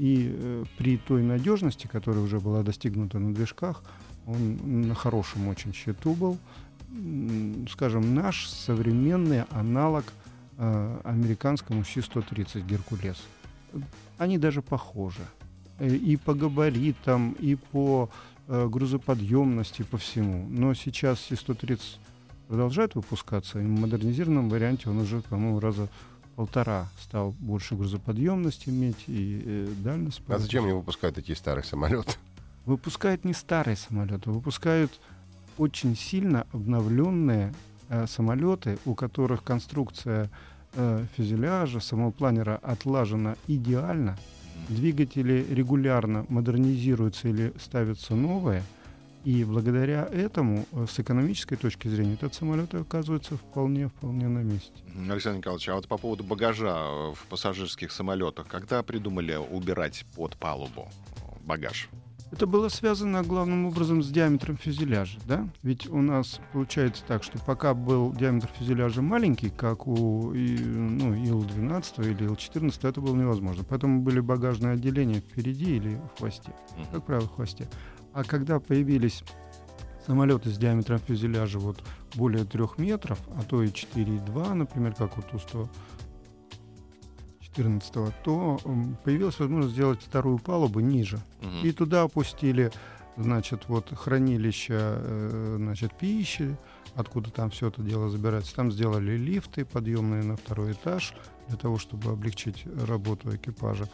И 0.00 0.34
э, 0.34 0.64
при 0.78 0.96
той 0.96 1.22
надежности, 1.22 1.86
которая 1.86 2.24
уже 2.24 2.40
была 2.40 2.62
достигнута 2.62 3.18
на 3.18 3.34
движках, 3.34 3.82
он 4.26 4.88
на 4.88 4.94
хорошем 4.94 5.48
очень 5.48 5.74
счету 5.74 6.14
был. 6.14 6.38
Скажем, 7.70 8.14
наш 8.14 8.48
современный 8.48 9.42
аналог 9.50 10.04
э, 10.56 11.00
американскому 11.04 11.84
Си-130 11.84 12.66
«Геркулес». 12.66 13.18
Они 14.16 14.38
даже 14.38 14.62
похожи. 14.62 15.26
Э, 15.78 15.94
И 15.94 16.16
по 16.16 16.32
габаритам, 16.32 17.32
и 17.32 17.56
по 17.56 18.08
э, 18.48 18.68
грузоподъемности, 18.68 19.82
по 19.82 19.98
всему. 19.98 20.46
Но 20.48 20.72
сейчас 20.72 21.20
Си-130 21.20 21.80
продолжает 22.48 22.94
выпускаться. 22.94 23.60
И 23.60 23.66
в 23.66 23.68
модернизированном 23.68 24.48
варианте 24.48 24.88
он 24.88 24.98
уже, 25.00 25.20
по-моему, 25.20 25.60
раза 25.60 25.88
полтора 26.40 26.88
стал 26.98 27.34
больше 27.38 27.74
грузоподъемность 27.74 28.66
иметь 28.66 29.04
и 29.08 29.42
э, 29.44 29.68
дальность. 29.84 30.22
А 30.26 30.38
зачем 30.38 30.64
они 30.64 30.72
выпускают 30.72 31.18
эти 31.18 31.34
старые 31.34 31.64
самолеты? 31.64 32.12
Выпускают 32.64 33.26
не 33.26 33.34
старые 33.34 33.76
самолеты, 33.76 34.30
выпускают 34.30 34.90
очень 35.58 35.94
сильно 35.94 36.46
обновленные 36.54 37.52
э, 37.90 38.06
самолеты, 38.06 38.78
у 38.86 38.94
которых 38.94 39.44
конструкция 39.44 40.30
э, 40.72 41.04
фюзеляжа, 41.14 41.78
самого 41.80 42.10
планера 42.10 42.58
отлажена 42.62 43.36
идеально. 43.46 44.16
Двигатели 44.70 45.46
регулярно 45.50 46.24
модернизируются 46.30 47.28
или 47.28 47.52
ставятся 47.60 48.14
новые. 48.14 48.62
И 49.24 49.44
благодаря 49.44 50.06
этому, 50.06 50.66
э, 50.72 50.86
с 50.88 50.98
экономической 50.98 51.56
точки 51.56 51.88
зрения, 51.88 52.14
этот 52.14 52.34
самолет 52.34 52.74
оказывается 52.74 53.36
вполне-вполне 53.36 54.28
на 54.28 54.38
месте. 54.38 54.72
Александр 55.08 55.38
Николаевич, 55.38 55.68
а 55.68 55.74
вот 55.74 55.88
по 55.88 55.98
поводу 55.98 56.24
багажа 56.24 56.74
э, 56.74 57.12
в 57.14 57.26
пассажирских 57.28 57.92
самолетах, 57.92 58.46
когда 58.46 58.82
придумали 58.82 59.36
убирать 59.36 60.06
под 60.16 60.36
палубу 60.36 60.88
багаж? 61.42 61.90
Это 62.32 62.46
было 62.46 62.68
связано 62.68 63.24
главным 63.24 63.66
образом 63.66 64.02
с 64.04 64.08
диаметром 64.08 64.56
фюзеляжа, 64.56 65.18
да? 65.26 65.48
Ведь 65.64 65.88
у 65.88 66.00
нас 66.00 66.40
получается 66.52 67.02
так, 67.06 67.24
что 67.24 67.38
пока 67.40 67.74
был 67.74 68.12
диаметр 68.12 68.48
фюзеляжа 68.56 69.02
маленький, 69.02 69.50
как 69.50 69.88
у 69.88 70.32
ну, 70.32 71.12
Ил-12 71.12 72.08
или 72.08 72.24
Ил-14, 72.26 72.88
это 72.88 73.00
было 73.00 73.16
невозможно. 73.16 73.64
Поэтому 73.68 74.02
были 74.02 74.20
багажные 74.20 74.74
отделения 74.74 75.20
впереди 75.20 75.76
или 75.76 76.00
в 76.14 76.18
хвосте. 76.18 76.52
Как 76.92 77.04
правило, 77.04 77.26
в 77.26 77.34
хвосте. 77.34 77.68
А 78.12 78.24
когда 78.24 78.58
появились 78.60 79.22
самолеты 80.06 80.50
с 80.50 80.58
диаметром 80.58 80.98
фюзеляжа 80.98 81.58
вот 81.58 81.82
более 82.14 82.44
трех 82.44 82.78
метров, 82.78 83.20
а 83.36 83.42
то 83.42 83.62
и 83.62 83.68
4,2, 83.68 84.54
например, 84.54 84.94
как 84.94 85.18
у 85.18 85.22
Ту-100, 85.22 85.68
14 87.40 87.92
то 88.22 88.60
появилась 89.04 89.38
возможность 89.38 89.74
сделать 89.74 90.00
вторую 90.02 90.38
палубу 90.38 90.80
ниже. 90.80 91.20
Угу. 91.42 91.66
И 91.66 91.72
туда 91.72 92.02
опустили, 92.02 92.70
значит, 93.16 93.64
вот 93.68 93.92
хранилище, 93.92 94.74
э, 94.78 95.54
значит, 95.58 95.96
пищи, 95.98 96.56
откуда 96.94 97.30
там 97.30 97.50
все 97.50 97.68
это 97.68 97.82
дело 97.82 98.08
забирается. 98.08 98.54
Там 98.54 98.70
сделали 98.72 99.16
лифты 99.16 99.64
подъемные 99.64 100.22
на 100.22 100.36
второй 100.36 100.72
этаж 100.72 101.14
для 101.48 101.56
того, 101.56 101.78
чтобы 101.78 102.10
облегчить 102.10 102.64
работу 102.86 103.34
экипажа. 103.34 103.88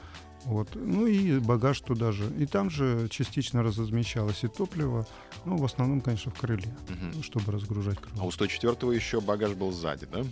Вот. 0.47 0.69
Ну 0.77 1.07
и 1.07 1.41
багаж 1.41 1.81
туда 1.81 2.13
же. 2.13 2.31
И 2.39 2.47
там 2.47 2.71
же 2.71 3.09
частично 3.11 3.65
размещалось 3.65 4.45
и 4.45 4.49
топливо, 4.49 5.05
ну, 5.45 5.57
в 5.57 5.65
основном, 5.65 6.01
конечно, 6.01 6.31
в 6.31 6.39
крыле, 6.39 6.73
угу. 6.89 7.23
чтобы 7.23 7.51
разгружать 7.51 7.99
крыло. 7.99 8.23
А 8.23 8.25
у 8.25 8.31
104-го 8.31 8.93
еще 8.93 9.21
багаж 9.21 9.55
был 9.55 9.73
сзади, 9.73 10.07
да? 10.11 10.25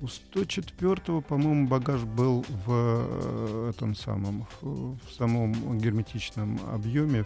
У 0.00 0.06
104-го, 0.06 1.20
по-моему, 1.20 1.68
багаж 1.68 2.02
был 2.02 2.44
в 2.66 2.72
э, 2.72 3.70
этом 3.70 3.94
самом, 3.94 4.48
в, 4.60 4.96
в 4.96 5.12
самом 5.16 5.78
герметичном 5.78 6.58
объеме, 6.72 7.24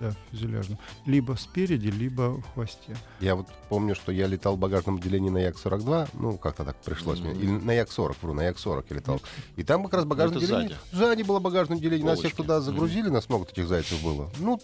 да, 0.00 0.12
фюзеляжном. 0.30 0.78
Либо 1.06 1.34
спереди, 1.34 1.88
либо 1.88 2.40
в 2.40 2.54
хвосте. 2.54 2.96
Я 3.20 3.36
вот 3.36 3.46
помню, 3.68 3.94
что 3.94 4.12
я 4.12 4.26
летал 4.26 4.56
в 4.56 4.58
багажном 4.58 4.96
отделении 4.96 5.30
на 5.30 5.38
Як-42, 5.38 6.08
ну, 6.14 6.38
как-то 6.38 6.64
так 6.64 6.76
пришлось 6.76 7.18
mm-hmm. 7.18 7.34
мне. 7.34 7.42
Или 7.42 7.50
на 7.50 7.72
Як-40, 7.72 8.16
вру, 8.22 8.34
на 8.34 8.42
Як-40 8.42 8.84
я 8.90 8.96
летал. 8.96 9.20
И 9.56 9.62
там 9.62 9.84
как 9.84 9.94
раз 9.94 10.04
багажное 10.04 10.38
отделение. 10.38 10.76
Сзади. 10.92 11.04
сзади 11.04 11.22
было 11.22 11.38
багажное 11.40 11.76
отделение. 11.76 12.04
Полочки. 12.04 12.22
Нас 12.22 12.32
всех 12.32 12.36
туда 12.36 12.60
загрузили, 12.60 13.08
mm-hmm. 13.08 13.12
нас 13.12 13.28
много 13.28 13.46
этих 13.48 13.66
зайцев 13.66 14.02
было. 14.02 14.30
Ну, 14.38 14.60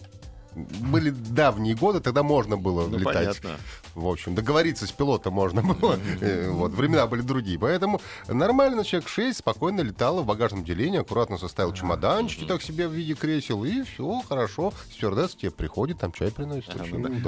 были 0.55 1.09
давние 1.09 1.75
годы, 1.75 1.99
тогда 2.01 2.23
можно 2.23 2.57
было 2.57 2.87
ну, 2.87 2.97
летать. 2.97 3.41
Понятно. 3.41 3.51
В 3.95 4.07
общем, 4.07 4.35
договориться 4.35 4.87
с 4.87 4.91
пилотом 4.91 5.33
можно 5.33 5.61
было. 5.61 5.99
Э, 6.21 6.49
вот, 6.51 6.73
времена 6.73 7.07
были 7.07 7.21
другие. 7.21 7.57
Поэтому 7.57 8.01
нормально 8.27 8.83
человек 8.83 9.09
6 9.09 9.39
спокойно 9.39 9.81
летал 9.81 10.21
в 10.21 10.25
багажном 10.25 10.61
отделении, 10.61 10.99
аккуратно 10.99 11.37
составил 11.37 11.73
чемоданчики 11.73 12.45
так 12.45 12.61
себе 12.61 12.87
в 12.87 12.93
виде 12.93 13.13
кресел, 13.13 13.63
и 13.63 13.83
все, 13.83 14.21
хорошо. 14.27 14.73
Стюардесс 14.91 15.35
тебе 15.35 15.51
приходит, 15.51 15.99
там 15.99 16.11
чай 16.11 16.31
приносит. 16.31 16.75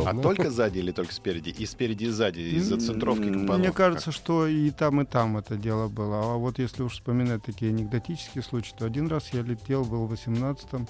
А 0.06 0.14
только 0.22 0.50
сзади 0.52 0.80
или 0.80 0.92
только 0.92 1.14
спереди? 1.14 1.50
И 1.50 1.66
спереди, 1.66 2.06
и 2.06 2.10
сзади, 2.10 2.40
из-за 2.40 2.80
центровки 2.80 3.24
компонов? 3.24 3.60
Мне 3.60 3.72
кажется, 3.72 4.12
что 4.12 4.48
и 4.48 4.70
там, 4.70 5.02
и 5.02 5.06
там 5.06 5.38
это 5.38 5.56
дело 5.56 5.88
было. 5.88 6.34
А 6.34 6.38
вот 6.38 6.60
если 6.60 6.84
уж 6.84 6.94
вспоминать 6.94 7.44
такие 7.44 7.70
анекдотические 7.72 8.44
случаи, 8.44 8.74
то 8.78 8.86
один 8.86 9.08
раз 9.08 9.30
я 9.34 9.42
летел, 9.42 9.84
был 9.86 10.06
в 10.06 10.14
18-м, 10.14 10.88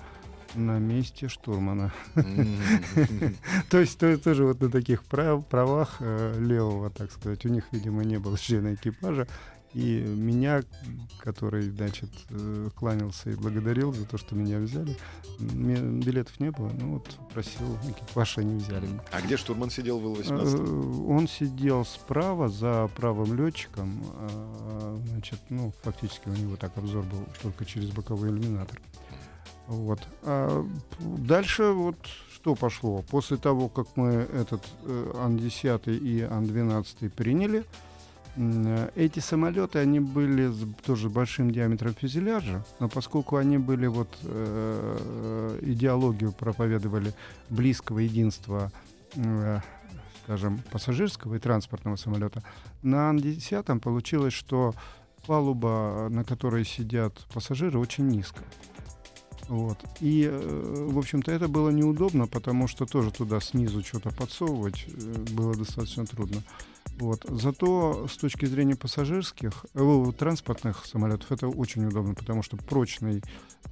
на 0.56 0.80
месте 0.80 1.28
штурмана. 1.28 1.92
То 3.70 3.80
есть 3.80 4.00
тоже 4.00 4.46
вот 4.46 4.62
на 4.62 4.70
таких 4.70 5.04
правах 5.04 5.98
э, 6.00 6.40
левого, 6.40 6.90
так 6.90 7.12
сказать. 7.12 7.46
У 7.46 7.50
них, 7.50 7.66
видимо, 7.72 8.04
не 8.04 8.20
было 8.20 8.38
члена 8.38 8.74
экипажа. 8.76 9.28
И 9.74 10.02
меня, 10.02 10.62
который, 11.20 11.64
значит, 11.72 12.10
э, 12.30 12.70
кланялся 12.76 13.32
и 13.32 13.36
благодарил 13.36 13.92
за 13.92 14.06
то, 14.06 14.20
что 14.20 14.36
меня 14.36 14.60
взяли, 14.60 14.96
билетов 15.40 16.40
не 16.40 16.52
было, 16.52 16.70
ну 16.80 16.94
вот 16.94 17.08
просил 17.34 17.76
экипаж, 17.90 18.38
они 18.38 18.58
взяли. 18.58 18.88
А 19.12 19.20
где 19.22 19.36
штурман 19.36 19.72
сидел 19.72 20.00
в 20.00 20.04
Ил-18? 20.04 21.10
Э, 21.10 21.12
он 21.12 21.28
сидел 21.28 21.86
справа, 21.86 22.50
за 22.50 22.88
правым 22.96 23.34
летчиком. 23.34 24.04
А, 24.16 25.00
значит, 25.08 25.40
ну, 25.50 25.74
фактически 25.82 26.30
у 26.30 26.34
него 26.34 26.56
так 26.56 26.78
обзор 26.78 27.04
был 27.06 27.26
только 27.42 27.66
через 27.66 27.90
боковой 27.90 28.30
иллюминатор. 28.30 28.80
Вот. 29.68 30.00
А 30.24 30.66
дальше 31.00 31.72
вот 31.72 31.98
что 32.34 32.56
пошло? 32.56 33.04
После 33.10 33.38
того, 33.38 33.70
как 33.70 33.88
мы 33.96 34.28
этот 34.34 34.62
э, 34.84 35.14
Ан-10 35.18 35.98
и 35.98 36.22
Ан-12 36.22 37.10
приняли, 37.10 37.64
эти 38.96 39.20
самолеты, 39.20 39.78
они 39.78 40.00
были 40.00 40.48
с 40.48 40.66
тоже 40.86 41.10
большим 41.10 41.52
диаметром 41.52 41.94
фюзеляжа, 41.94 42.66
но 42.80 42.90
поскольку 42.90 43.36
они 43.36 43.60
были 43.60 43.86
вот 43.86 44.10
э, 44.24 45.60
идеологию 45.62 46.32
проповедовали 46.32 47.14
близкого 47.50 48.00
единства 48.00 48.72
скажем, 50.24 50.62
пассажирского 50.72 51.36
и 51.36 51.40
транспортного 51.40 51.96
самолета, 51.96 52.44
на 52.82 53.10
Ан-10 53.10 53.80
получилось, 53.80 54.34
что 54.34 54.74
палуба, 55.28 56.08
на 56.10 56.24
которой 56.24 56.66
сидят 56.66 57.26
пассажиры, 57.34 57.78
очень 57.78 58.08
низкая. 58.08 58.48
Вот. 59.48 59.78
И, 60.00 60.28
э, 60.30 60.88
в 60.92 60.98
общем-то, 60.98 61.32
это 61.32 61.48
было 61.48 61.70
неудобно, 61.70 62.28
потому 62.28 62.68
что 62.68 62.86
тоже 62.86 63.12
туда 63.12 63.40
снизу 63.40 63.84
что-то 63.84 64.10
подсовывать 64.12 64.86
э, 64.88 65.26
было 65.32 65.56
достаточно 65.56 66.06
трудно. 66.06 66.42
Вот. 67.00 67.26
Зато 67.28 68.08
с 68.08 68.18
точки 68.18 68.46
зрения 68.46 68.76
пассажирских, 68.76 69.66
э, 69.74 70.12
транспортных 70.18 70.86
самолетов 70.86 71.32
это 71.32 71.48
очень 71.48 71.86
удобно, 71.86 72.14
потому 72.14 72.44
что 72.44 72.58
прочный 72.58 73.22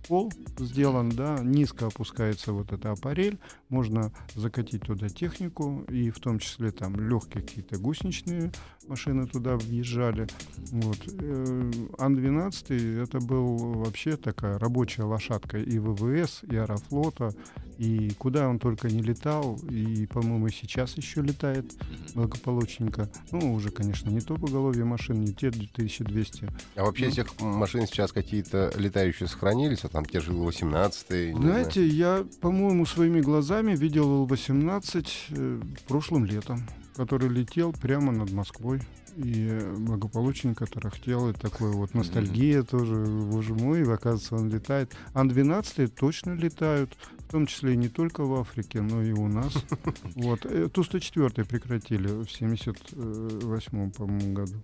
пол 0.07 0.31
сделан, 0.57 1.09
да, 1.09 1.39
низко 1.41 1.87
опускается 1.87 2.53
вот 2.53 2.71
эта 2.71 2.91
аппарель, 2.91 3.37
можно 3.69 4.11
закатить 4.35 4.83
туда 4.83 5.09
технику, 5.09 5.85
и 5.89 6.09
в 6.09 6.19
том 6.19 6.39
числе 6.39 6.71
там 6.71 6.95
легкие 6.95 7.43
какие-то 7.43 7.77
гусеничные 7.77 8.51
машины 8.87 9.27
туда 9.27 9.55
въезжали. 9.55 10.27
Вот. 10.71 10.97
Э, 11.19 11.71
Ан-12 11.99 13.03
это 13.03 13.19
был 13.19 13.57
вообще 13.57 14.17
такая 14.17 14.57
рабочая 14.57 15.03
лошадка 15.03 15.57
и 15.57 15.79
ВВС, 15.79 16.43
и 16.43 16.55
Аэрофлота, 16.55 17.33
и 17.77 18.11
куда 18.17 18.47
он 18.47 18.59
только 18.59 18.89
не 18.89 19.01
летал, 19.01 19.57
и, 19.69 20.05
по-моему, 20.07 20.49
сейчас 20.49 20.97
еще 20.97 21.21
летает 21.21 21.73
благополучненько. 22.13 23.00
Ну, 23.31 23.53
уже, 23.53 23.69
конечно, 23.69 24.09
не 24.09 24.21
то 24.21 24.35
поголовье 24.35 24.85
машин, 24.85 25.21
не 25.21 25.33
те 25.33 25.47
1200. 25.47 26.49
А 26.75 26.83
вообще 26.83 27.05
ну, 27.05 27.11
этих 27.11 27.41
машин 27.41 27.87
сейчас 27.87 28.11
какие-то 28.11 28.71
летающие 28.75 29.27
сохранились, 29.27 29.83
а 29.83 29.89
там 29.89 30.05
те 30.05 30.19
же 30.19 30.31
Ил-18? 30.31 31.35
Знаете, 31.37 31.85
я, 31.85 32.25
по-моему, 32.41 32.85
своими 32.85 33.21
глазами 33.21 33.75
видел 33.75 34.25
Ил-18 34.25 35.07
э, 35.29 35.61
прошлым 35.87 36.25
летом, 36.25 36.67
который 36.95 37.29
летел 37.29 37.73
прямо 37.73 38.11
над 38.11 38.31
Москвой 38.31 38.81
и 39.15 39.59
благополучненько 39.77 40.65
тарахтел, 40.65 41.29
и 41.29 41.33
такой 41.33 41.71
вот 41.71 41.93
ностальгия 41.93 42.59
mm-hmm. 42.59 42.69
тоже, 42.69 42.95
боже 43.25 43.53
мой, 43.53 43.83
оказывается, 43.83 44.35
он 44.35 44.49
летает. 44.49 44.95
Ан-12 45.13 45.87
точно 45.87 46.31
летают, 46.31 46.97
в 47.31 47.33
том 47.33 47.45
числе 47.45 47.75
и 47.75 47.77
не 47.77 47.87
только 47.87 48.25
в 48.25 48.33
Африке, 48.33 48.81
но 48.81 49.01
и 49.01 49.13
у 49.13 49.29
нас. 49.29 49.53
Вот. 50.15 50.41
Ту-104 50.41 51.45
прекратили 51.45 52.07
в 52.07 52.29
78 52.29 53.91
по-моему, 53.91 54.33
году. 54.33 54.55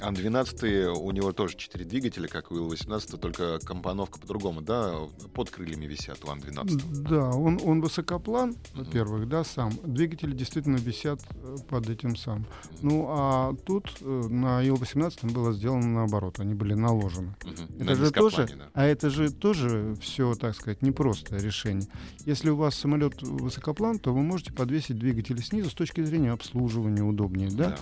Ан-12 0.00 0.88
у 0.88 1.10
него 1.10 1.32
тоже 1.32 1.56
4 1.56 1.84
двигателя, 1.84 2.28
как 2.28 2.50
у 2.50 2.56
Ил-18, 2.56 3.18
только 3.18 3.58
компоновка 3.60 4.18
по-другому, 4.18 4.60
да? 4.60 4.94
Под 5.34 5.50
крыльями 5.50 5.86
висят 5.86 6.24
у 6.24 6.30
Ан-12. 6.30 7.02
Да, 7.08 7.30
он, 7.30 7.60
он 7.64 7.80
высокоплан, 7.80 8.56
во-первых, 8.74 9.28
да, 9.28 9.44
сам. 9.44 9.72
Двигатели 9.84 10.32
действительно 10.32 10.76
висят 10.76 11.20
э, 11.34 11.56
под 11.68 11.88
этим 11.88 12.16
сам. 12.16 12.46
Ну, 12.82 13.06
а 13.08 13.54
тут 13.64 13.90
э, 14.00 14.04
на 14.04 14.62
Ил-18 14.62 15.32
было 15.32 15.52
сделано 15.52 15.86
наоборот, 15.86 16.40
они 16.40 16.54
были 16.54 16.74
наложены. 16.74 17.34
Это 17.78 17.84
На 17.84 17.94
же 17.94 18.10
тоже, 18.10 18.48
да. 18.56 18.68
а 18.74 18.84
это 18.84 19.10
же 19.10 19.30
тоже 19.30 19.94
все, 20.00 20.34
так 20.34 20.54
сказать, 20.54 20.82
непростое 20.82 21.40
решение. 21.40 21.86
Если 22.26 22.50
у 22.50 22.56
вас 22.56 22.74
самолет 22.74 23.22
высокоплан, 23.22 23.98
то 23.98 24.12
вы 24.12 24.22
можете 24.22 24.52
подвесить 24.52 24.98
двигатели 24.98 25.40
снизу 25.40 25.70
с 25.70 25.74
точки 25.74 26.02
зрения 26.02 26.32
обслуживания 26.32 27.02
удобнее, 27.02 27.50
да? 27.50 27.70
Да. 27.70 27.78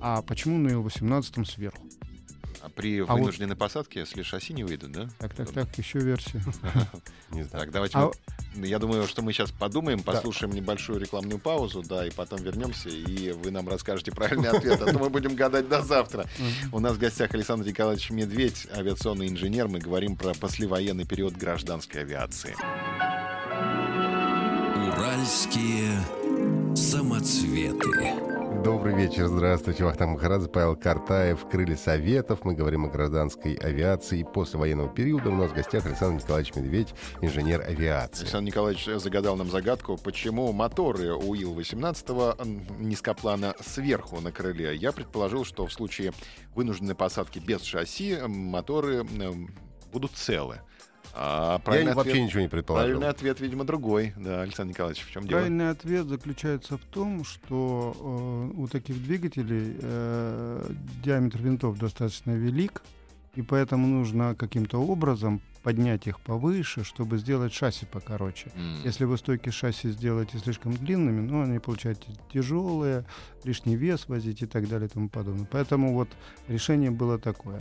А 0.00 0.22
почему 0.22 0.58
на 0.58 0.68
Ил-18 0.68 1.44
сверху? 1.46 1.82
А 2.62 2.68
при 2.68 3.00
вот- 3.00 3.10
вынужденной 3.14 3.56
посадке, 3.56 4.00
если 4.00 4.22
шасси 4.22 4.52
не 4.52 4.64
выйдут, 4.64 4.92
да? 4.92 5.08
Так, 5.18 5.34
так, 5.34 5.50
так, 5.50 5.78
еще 5.78 5.98
версия. 5.98 6.42
Не 7.30 7.44
знаю. 7.44 7.64
Так, 7.64 7.70
давайте 7.70 7.96
А- 7.96 8.10
мы- 8.54 8.66
Я 8.66 8.78
думаю, 8.78 9.06
что 9.06 9.22
мы 9.22 9.32
сейчас 9.32 9.50
подумаем, 9.50 9.98
Да. 10.04 10.12
послушаем 10.12 10.52
небольшую 10.52 11.00
рекламную 11.00 11.38
паузу, 11.38 11.82
да, 11.82 12.04
и 12.06 12.10
потом 12.10 12.42
вернемся, 12.42 12.88
и 12.90 13.30
вы 13.32 13.50
нам 13.50 13.66
расскажете 13.68 14.10
правильный 14.12 14.50
ответ, 14.50 14.82
а 14.82 14.92
то 14.92 14.98
мы 14.98 15.08
будем 15.08 15.36
гадать 15.36 15.68
до 15.68 15.80
завтра. 15.80 16.26
У 16.72 16.80
нас 16.80 16.96
в 16.96 16.98
гостях 16.98 17.32
Александр 17.32 17.66
Николаевич 17.66 18.10
Медведь, 18.10 18.66
авиационный 18.76 19.28
инженер. 19.28 19.68
Мы 19.68 19.78
говорим 19.78 20.16
про 20.16 20.34
послевоенный 20.34 21.06
период 21.06 21.34
гражданской 21.36 22.02
авиации. 22.02 22.54
Уральские 24.88 26.04
самоцветы. 26.74 28.39
Добрый 28.64 28.94
вечер, 28.94 29.26
здравствуйте. 29.26 29.84
Вахтанг 29.84 30.12
Махарадзе, 30.12 30.50
Павел 30.50 30.76
Картаев, 30.76 31.48
Крылья 31.48 31.76
Советов. 31.76 32.40
Мы 32.44 32.54
говорим 32.54 32.84
о 32.84 32.88
гражданской 32.88 33.54
авиации 33.54 34.22
после 34.22 34.58
военного 34.58 34.90
периода. 34.90 35.30
У 35.30 35.34
нас 35.34 35.50
в 35.50 35.54
гостях 35.54 35.86
Александр 35.86 36.22
Николаевич 36.22 36.54
Медведь, 36.54 36.94
инженер 37.22 37.62
авиации. 37.62 38.24
Александр 38.24 38.48
Николаевич 38.48 38.84
загадал 38.84 39.36
нам 39.36 39.50
загадку, 39.50 39.96
почему 39.96 40.52
моторы 40.52 41.14
у 41.14 41.34
Ил-18 41.34 42.78
низкоплана 42.78 43.54
сверху 43.60 44.20
на 44.20 44.30
крыле. 44.30 44.76
Я 44.76 44.92
предположил, 44.92 45.46
что 45.46 45.66
в 45.66 45.72
случае 45.72 46.12
вынужденной 46.54 46.94
посадки 46.94 47.38
без 47.38 47.62
шасси 47.62 48.18
моторы 48.26 49.06
будут 49.90 50.12
целы. 50.12 50.60
А 51.14 51.54
Я 51.54 51.58
правильный, 51.58 51.94
вообще 51.94 52.12
ответ, 52.12 52.26
ничего 52.26 52.40
не 52.42 52.48
предположил. 52.48 52.86
правильный 52.86 53.08
ответ, 53.08 53.40
видимо, 53.40 53.64
другой. 53.64 54.12
Да, 54.16 54.42
Александр 54.42 54.70
Николаевич, 54.72 55.04
в 55.04 55.10
чем 55.10 55.26
дело? 55.26 55.38
Правильный 55.40 55.70
ответ 55.70 56.06
заключается 56.06 56.78
в 56.78 56.84
том, 56.84 57.24
что 57.24 58.50
э, 58.54 58.60
у 58.60 58.68
таких 58.68 59.02
двигателей 59.02 59.76
э, 59.80 60.70
диаметр 61.04 61.38
винтов 61.42 61.78
достаточно 61.78 62.30
велик, 62.32 62.82
и 63.34 63.42
поэтому 63.42 63.86
нужно 63.86 64.34
каким-то 64.34 64.78
образом 64.78 65.40
поднять 65.62 66.06
их 66.06 66.20
повыше, 66.20 66.84
чтобы 66.84 67.18
сделать 67.18 67.52
шасси 67.52 67.86
покороче. 67.86 68.50
М, 68.54 68.80
Если 68.84 69.04
вы 69.04 69.16
стойки 69.18 69.50
шасси 69.50 69.90
сделаете 69.90 70.38
слишком 70.38 70.72
длинными, 70.74 71.20
ну, 71.20 71.42
они 71.42 71.58
получаются 71.58 72.10
тяжелые, 72.32 73.04
лишний 73.44 73.76
вес 73.76 74.08
возить 74.08 74.42
и 74.42 74.46
так 74.46 74.68
далее 74.68 74.88
и 74.88 74.92
тому 74.92 75.08
подобное. 75.08 75.46
Поэтому 75.50 75.94
вот 75.94 76.08
решение 76.48 76.90
было 76.90 77.18
такое. 77.18 77.60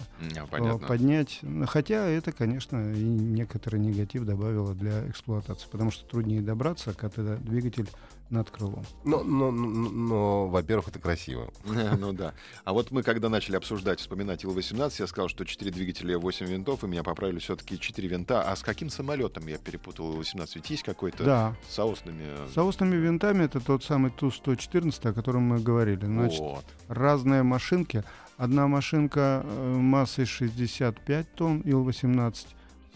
Понятно. 0.49 0.87
Поднять, 0.87 1.41
хотя 1.67 2.05
это, 2.07 2.31
конечно, 2.31 2.93
и 2.93 3.03
некоторый 3.03 3.79
негатив 3.79 4.25
добавило 4.25 4.73
для 4.73 5.07
эксплуатации, 5.09 5.67
потому 5.69 5.91
что 5.91 6.05
труднее 6.05 6.41
добраться, 6.41 6.93
когда 6.93 7.35
двигатель 7.35 7.89
над 8.29 8.49
крылом. 8.51 8.83
Но, 9.03 9.23
но, 9.23 9.51
но, 9.51 9.89
но, 9.89 10.47
во-первых, 10.47 10.89
это 10.89 10.99
красиво. 10.99 11.51
Ну 11.99 12.13
да. 12.13 12.33
А 12.63 12.73
вот 12.73 12.91
мы, 12.91 13.03
когда 13.03 13.29
начали 13.29 13.55
обсуждать, 13.55 13.99
вспоминать 13.99 14.43
Ил-18, 14.43 14.93
я 14.99 15.07
сказал, 15.07 15.27
что 15.29 15.43
4 15.45 15.71
двигателя, 15.71 16.17
8 16.17 16.45
винтов, 16.45 16.83
и 16.83 16.87
меня 16.87 17.03
поправили 17.03 17.39
все-таки 17.39 17.79
4 17.79 18.07
винта. 18.07 18.41
А 18.43 18.55
с 18.55 18.61
каким 18.61 18.89
самолетом 18.89 19.47
я 19.47 19.57
перепутал 19.57 20.13
Ил-18? 20.13 20.51
Ведь 20.55 20.69
есть 20.69 20.83
какой-то 20.83 21.23
Да, 21.23 21.55
с 21.67 21.75
соосными... 21.75 22.23
э, 22.23 22.47
соосными 22.53 22.95
винтами 22.95 23.43
это 23.45 23.59
тот 23.59 23.83
самый 23.83 24.11
Ту-114, 24.11 25.09
о 25.09 25.13
котором 25.13 25.43
мы 25.43 25.59
говорили. 25.59 26.05
Значит, 26.05 26.39
Вот. 26.39 26.65
разные 26.87 27.43
машинки. 27.43 28.03
Одна 28.37 28.67
машинка 28.67 29.41
э, 29.43 29.75
массой 29.75 30.25
65 30.25 31.33
тонн, 31.35 31.61
Ил-18, 31.61 32.35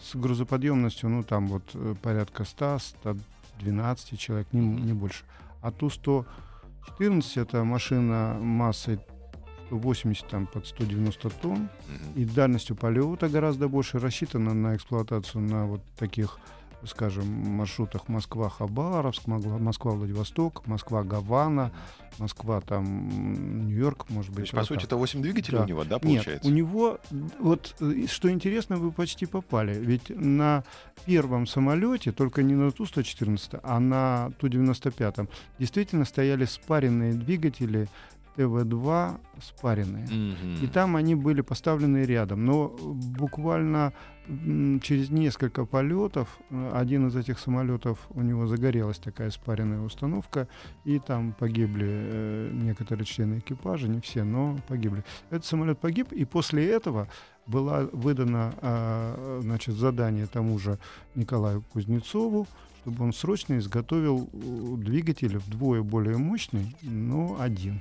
с 0.02 0.14
грузоподъемностью, 0.16 1.08
ну, 1.08 1.22
там 1.22 1.48
вот 1.48 1.62
э, 1.74 1.94
порядка 2.02 2.44
100, 2.44 2.78
112 3.60 4.18
человек, 4.18 4.46
не, 4.52 4.60
не 4.60 4.92
больше. 4.92 5.24
А 5.62 5.70
Ту-114 5.70 7.42
это 7.42 7.64
машина 7.64 8.36
массой 8.40 8.98
180 9.66 10.28
там, 10.28 10.46
под 10.46 10.66
190 10.66 11.30
тонн, 11.30 11.52
Мгм. 11.58 11.68
и 12.16 12.24
дальностью 12.24 12.76
полета 12.76 13.28
гораздо 13.28 13.68
больше 13.68 13.98
рассчитана 13.98 14.54
на 14.54 14.76
эксплуатацию 14.76 15.42
на 15.42 15.66
вот 15.66 15.80
таких, 15.98 16.38
скажем, 16.86 17.26
маршрутах 17.26 18.08
Москва-Хабаровск, 18.08 19.26
Москва-Владивосток, 19.26 20.66
Москва-Гавана, 20.66 21.72
Москва 22.18 22.60
там 22.60 23.66
Нью-Йорк, 23.66 24.06
может 24.10 24.30
То 24.30 24.36
быть. 24.36 24.44
есть, 24.44 24.52
по 24.54 24.64
сути, 24.64 24.84
это 24.84 24.96
8 24.96 25.20
двигателей 25.22 25.58
Да. 25.58 25.64
у 25.64 25.66
него, 25.66 25.84
да, 25.84 25.94
Нет, 25.96 26.02
получается? 26.02 26.48
у 26.48 26.52
него, 26.52 26.98
вот 27.40 27.74
что 28.06 28.30
интересно, 28.30 28.76
вы 28.76 28.92
почти 28.92 29.26
попали. 29.26 29.74
Ведь 29.74 30.10
на 30.10 30.64
первом 31.06 31.46
самолете, 31.46 32.12
только 32.12 32.42
не 32.42 32.54
на 32.54 32.70
Ту-114, 32.70 33.60
а 33.62 33.80
на 33.80 34.30
Ту-95, 34.38 35.28
действительно 35.58 36.04
стояли 36.04 36.44
спаренные 36.44 37.12
двигатели 37.14 37.88
ТВ-2 38.36 39.20
спаренные. 39.42 40.06
Мгм. 40.06 40.64
И 40.64 40.66
там 40.66 40.96
они 40.96 41.14
были 41.14 41.40
поставлены 41.40 41.98
рядом. 42.04 42.44
Но 42.44 42.68
буквально 42.68 43.92
через 44.82 45.10
несколько 45.10 45.64
полетов 45.66 46.38
э, 46.50 46.72
один 46.74 47.08
из 47.08 47.16
этих 47.16 47.38
самолетов, 47.38 47.98
у 48.10 48.22
него 48.22 48.46
загорелась 48.46 48.98
такая 48.98 49.30
спаренная 49.30 49.80
установка, 49.80 50.48
и 50.84 50.98
там 50.98 51.32
погибли 51.32 51.86
э, 51.88 52.50
некоторые 52.52 53.04
члены 53.04 53.38
экипажа, 53.38 53.88
не 53.88 54.00
все, 54.00 54.24
но 54.24 54.58
погибли. 54.68 55.04
Этот 55.30 55.44
самолет 55.44 55.78
погиб, 55.78 56.12
и 56.12 56.24
после 56.24 56.68
этого 56.68 57.08
была 57.46 57.88
выдана 57.92 58.54
а, 58.62 59.40
значит, 59.42 59.74
задание 59.74 60.26
тому 60.26 60.58
же 60.58 60.78
Николаю 61.14 61.62
Кузнецову, 61.72 62.46
чтобы 62.84 63.04
он 63.04 63.12
срочно 63.12 63.58
изготовил 63.58 64.28
э, 64.32 64.76
двигатель 64.76 65.38
вдвое 65.38 65.82
более 65.82 66.18
мощный, 66.18 66.76
но 66.82 67.36
один. 67.40 67.80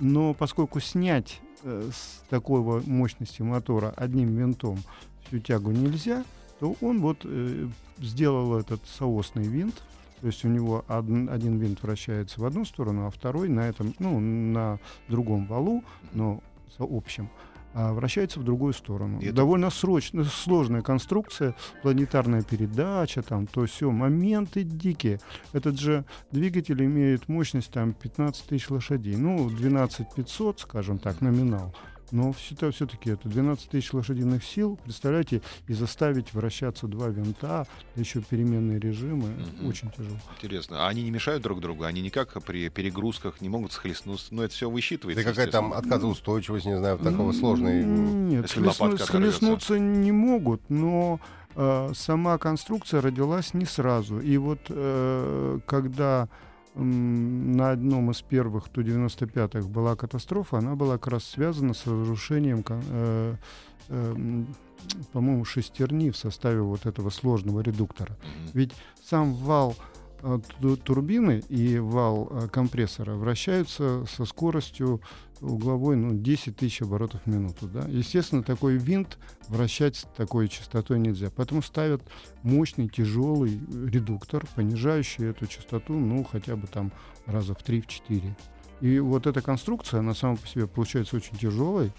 Но 0.00 0.34
поскольку 0.34 0.80
снять 0.80 1.40
э, 1.62 1.90
с 1.92 2.22
такой 2.28 2.60
мощности 2.84 3.42
мотора 3.42 3.90
одним 3.96 4.34
винтом 4.36 4.78
всю 5.26 5.38
тягу 5.40 5.70
нельзя, 5.70 6.24
то 6.60 6.76
он 6.80 7.00
вот 7.00 7.18
э, 7.24 7.68
сделал 7.98 8.58
этот 8.58 8.80
соосный 8.86 9.44
винт. 9.44 9.82
То 10.20 10.28
есть 10.28 10.44
у 10.44 10.48
него 10.48 10.84
один, 10.88 11.28
один 11.28 11.58
винт 11.58 11.82
вращается 11.82 12.40
в 12.40 12.44
одну 12.46 12.64
сторону, 12.64 13.06
а 13.06 13.10
второй 13.10 13.48
на 13.48 13.68
этом, 13.68 13.94
ну, 13.98 14.18
на 14.20 14.78
другом 15.08 15.46
валу, 15.46 15.84
но 16.14 16.40
сообщем, 16.78 17.28
а, 17.74 17.92
вращается 17.92 18.40
в 18.40 18.44
другую 18.44 18.72
сторону. 18.72 19.18
И 19.20 19.26
это- 19.26 19.34
Довольно 19.36 19.68
срочно, 19.68 20.24
сложная 20.24 20.80
конструкция, 20.80 21.54
планетарная 21.82 22.42
передача, 22.42 23.20
там, 23.20 23.46
то 23.46 23.66
все, 23.66 23.90
моменты 23.90 24.62
дикие. 24.62 25.20
Этот 25.52 25.78
же 25.78 26.04
двигатель 26.32 26.82
имеет 26.82 27.28
мощность 27.28 27.70
там 27.70 27.92
15 27.92 28.46
тысяч 28.46 28.70
лошадей. 28.70 29.16
Ну, 29.16 29.50
12 29.50 30.06
500, 30.14 30.60
скажем 30.60 30.98
так, 30.98 31.20
номинал. 31.20 31.74
Но 32.10 32.32
все-таки 32.32 33.10
это 33.10 33.28
12 33.28 33.68
тысяч 33.70 33.92
лошадиных 33.92 34.44
сил, 34.44 34.78
представляете, 34.84 35.42
и 35.66 35.72
заставить 35.72 36.32
вращаться 36.34 36.86
два 36.86 37.08
винта, 37.08 37.66
еще 37.96 38.20
переменные 38.20 38.78
режимы, 38.78 39.30
Мгм. 39.58 39.68
очень 39.68 39.90
тяжело. 39.90 40.16
Интересно. 40.36 40.84
А 40.86 40.88
они 40.88 41.02
не 41.02 41.10
мешают 41.10 41.42
друг 41.42 41.60
другу? 41.60 41.84
Они 41.84 42.00
никак 42.02 42.40
при 42.44 42.68
перегрузках 42.68 43.40
не 43.40 43.48
могут 43.48 43.72
схлестнуться? 43.72 44.28
Ну, 44.34 44.42
это 44.42 44.54
все 44.54 44.70
высчитывается, 44.70 45.24
Да 45.24 45.30
какая 45.30 45.48
там 45.50 45.72
отказоустойчивость, 45.72 46.66
не 46.66 46.76
знаю, 46.78 46.98
такого 46.98 47.28
М, 47.30 47.34
сложной. 47.34 47.84
Нет, 47.84 48.46
схлестну- 48.50 48.98
схлестнуться 48.98 49.78
не 49.78 50.12
могут, 50.12 50.60
но 50.68 51.20
э, 51.56 51.92
сама 51.94 52.36
конструкция 52.38 53.00
родилась 53.00 53.54
не 53.54 53.64
сразу. 53.64 54.18
И 54.20 54.36
вот 54.38 54.58
э, 54.68 55.58
когда 55.66 56.28
на 56.74 57.70
одном 57.70 58.10
из 58.10 58.22
первых 58.22 58.68
Ту-95 58.68 59.68
была 59.68 59.96
катастрофа, 59.96 60.58
она 60.58 60.74
была 60.74 60.98
как 60.98 61.14
раз 61.14 61.24
связана 61.24 61.74
с 61.74 61.86
разрушением, 61.86 62.64
э, 62.68 63.36
э, 63.88 64.44
по-моему, 65.12 65.44
шестерни 65.44 66.10
в 66.10 66.16
составе 66.16 66.60
вот 66.60 66.86
этого 66.86 67.10
сложного 67.10 67.60
редуктора. 67.60 68.16
Ведь 68.52 68.72
сам 69.02 69.34
вал 69.34 69.76
турбины 70.84 71.42
и 71.48 71.78
вал 71.78 72.28
э, 72.30 72.48
компрессора 72.48 73.14
вращаются 73.14 74.04
со 74.06 74.24
скоростью 74.24 75.00
угловой 75.40 75.96
ну, 75.96 76.14
10 76.14 76.56
тысяч 76.56 76.82
оборотов 76.82 77.22
в 77.24 77.26
минуту. 77.26 77.68
Да? 77.68 77.84
Естественно, 77.88 78.42
такой 78.42 78.76
винт 78.76 79.18
вращать 79.48 79.96
с 79.96 80.06
такой 80.16 80.48
частотой 80.48 80.98
нельзя. 80.98 81.30
Поэтому 81.34 81.62
ставят 81.62 82.02
мощный, 82.42 82.88
тяжелый 82.88 83.60
редуктор, 83.86 84.46
понижающий 84.54 85.26
эту 85.26 85.46
частоту, 85.46 85.94
ну, 85.94 86.24
хотя 86.24 86.56
бы 86.56 86.66
там 86.66 86.92
раза 87.26 87.54
в 87.54 87.58
3-4. 87.58 88.34
И 88.80 88.98
вот 88.98 89.26
эта 89.26 89.40
конструкция, 89.40 90.00
она 90.00 90.14
сама 90.14 90.36
по 90.36 90.46
себе 90.46 90.66
получается 90.66 91.16
очень 91.16 91.36
тяжелой, 91.36 91.92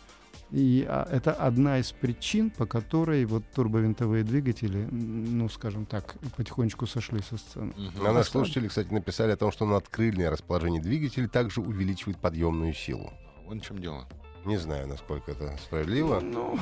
И 0.55 0.85
а, 0.87 1.05
это 1.11 1.33
одна 1.33 1.79
из 1.79 1.91
причин, 1.91 2.49
по 2.49 2.65
которой 2.65 3.25
вот 3.25 3.43
турбовинтовые 3.53 4.23
двигатели, 4.23 4.87
ну, 4.89 5.49
скажем 5.49 5.85
так, 5.85 6.15
потихонечку 6.37 6.87
сошли 6.87 7.19
со 7.19 7.35
сцены. 7.35 7.73
А 7.99 8.13
наши 8.13 8.29
слушатели, 8.29 8.69
кстати, 8.69 8.87
написали 8.93 9.31
о 9.31 9.35
том, 9.35 9.51
что 9.51 9.65
надкрыльное 9.65 10.29
расположение 10.29 10.81
двигателя 10.81 11.27
также 11.27 11.59
увеличивает 11.59 12.19
подъемную 12.19 12.73
силу. 12.73 13.11
Вон 13.45 13.59
в 13.59 13.65
чем 13.65 13.79
дело. 13.79 14.07
Не 14.45 14.55
знаю, 14.55 14.87
насколько 14.87 15.31
это 15.31 15.57
справедливо. 15.61 16.21
Ну, 16.21 16.57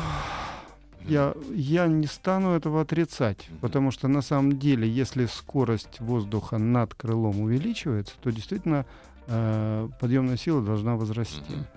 я, 1.06 1.36
я 1.54 1.86
не 1.86 2.08
стану 2.08 2.56
этого 2.56 2.82
отрицать, 2.82 3.48
потому 3.62 3.92
что 3.92 4.08
на 4.08 4.24
самом 4.24 4.58
деле, 4.58 4.90
если 4.90 5.28
скорость 5.28 6.00
воздуха 6.00 6.58
над 6.58 6.96
крылом 6.96 7.42
увеличивается, 7.42 8.16
то 8.24 8.32
действительно 8.32 8.88
э, 9.28 9.88
подъемная 10.00 10.38
сила 10.38 10.64
должна 10.64 10.96
возрасти. 10.96 11.44
Мгм. 11.48 11.68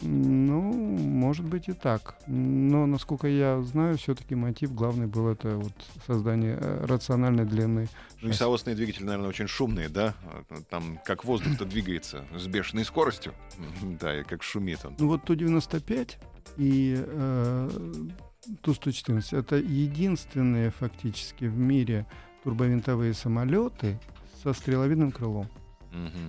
Ну, 0.00 0.72
может 0.72 1.44
быть 1.44 1.68
и 1.68 1.72
так. 1.72 2.16
Но, 2.26 2.86
насколько 2.86 3.26
я 3.26 3.60
знаю, 3.62 3.98
все-таки 3.98 4.34
мотив 4.34 4.72
главный 4.74 5.06
был 5.06 5.28
это 5.28 5.56
вот 5.56 5.72
создание 6.06 6.56
э, 6.60 6.84
рациональной 6.86 7.44
длинной. 7.44 7.88
Ну, 8.20 8.28
Весовозные 8.28 8.76
двигатели, 8.76 9.04
наверное, 9.04 9.28
очень 9.28 9.48
шумные, 9.48 9.88
да? 9.88 10.14
Там 10.70 11.00
как 11.04 11.24
воздух-то 11.24 11.64
двигается 11.64 12.24
с 12.36 12.46
бешеной 12.46 12.84
скоростью. 12.84 13.34
Да, 14.00 14.20
и 14.20 14.22
как 14.22 14.42
шумит 14.42 14.84
он. 14.84 14.94
Ну 14.98 15.08
вот 15.08 15.24
Ту-95 15.24 16.12
и 16.56 16.94
э, 16.96 17.70
Ту-114 18.62 19.36
это 19.36 19.56
единственные 19.56 20.70
фактически 20.70 21.46
в 21.46 21.58
мире 21.58 22.06
турбовинтовые 22.44 23.14
самолеты 23.14 23.98
со 24.42 24.52
стреловидным 24.52 25.10
крылом. 25.10 25.48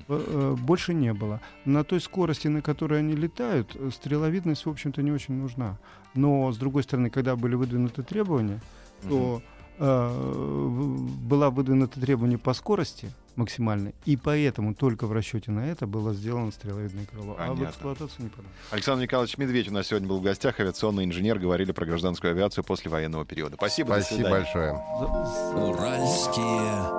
Э, 0.07 0.55
Больше 0.59 0.93
не 0.93 1.13
было. 1.13 1.39
На 1.65 1.83
той 1.83 1.99
скорости, 2.01 2.47
на 2.47 2.61
которой 2.61 2.99
они 2.99 3.13
летают, 3.15 3.75
э, 3.75 3.89
стреловидность, 3.93 4.65
в 4.65 4.69
общем-то, 4.69 5.01
не 5.01 5.11
очень 5.11 5.35
нужна. 5.35 5.77
Но, 6.15 6.51
с 6.51 6.57
другой 6.57 6.83
стороны, 6.83 7.09
когда 7.09 7.35
были 7.35 7.55
выдвинуты 7.55 8.03
требования, 8.03 8.59
то 9.07 9.41
э, 9.81 10.07
в- 10.11 11.17
была 11.27 11.49
выдвинуто 11.49 11.99
требование 12.01 12.37
по 12.37 12.53
скорости 12.53 13.11
максимальной, 13.37 13.95
и 14.03 14.17
поэтому 14.17 14.73
только 14.75 15.07
в 15.07 15.13
расчете 15.13 15.51
на 15.51 15.65
это 15.65 15.87
было 15.87 16.13
сделано 16.13 16.51
стреловидное 16.51 17.05
крыло. 17.05 17.35
А 17.39 17.45
в 17.45 17.47
Понятно. 17.55 17.63
эксплуатацию 17.69 18.23
не 18.23 18.29
подано. 18.29 18.49
Александр 18.71 19.03
Николаевич 19.03 19.37
Медведь 19.37 19.69
у 19.69 19.73
нас 19.73 19.87
сегодня 19.87 20.09
был 20.09 20.19
в 20.19 20.23
гостях, 20.23 20.59
авиационный 20.59 21.05
инженер, 21.05 21.39
говорили 21.39 21.71
про 21.71 21.85
гражданскую 21.85 22.31
авиацию 22.31 22.65
после 22.65 22.91
военного 22.91 23.23
периода. 23.23 23.55
Спасибо, 23.55 23.87
Спасибо 24.01 24.29
большое. 24.31 24.73
Уральские 25.55 26.98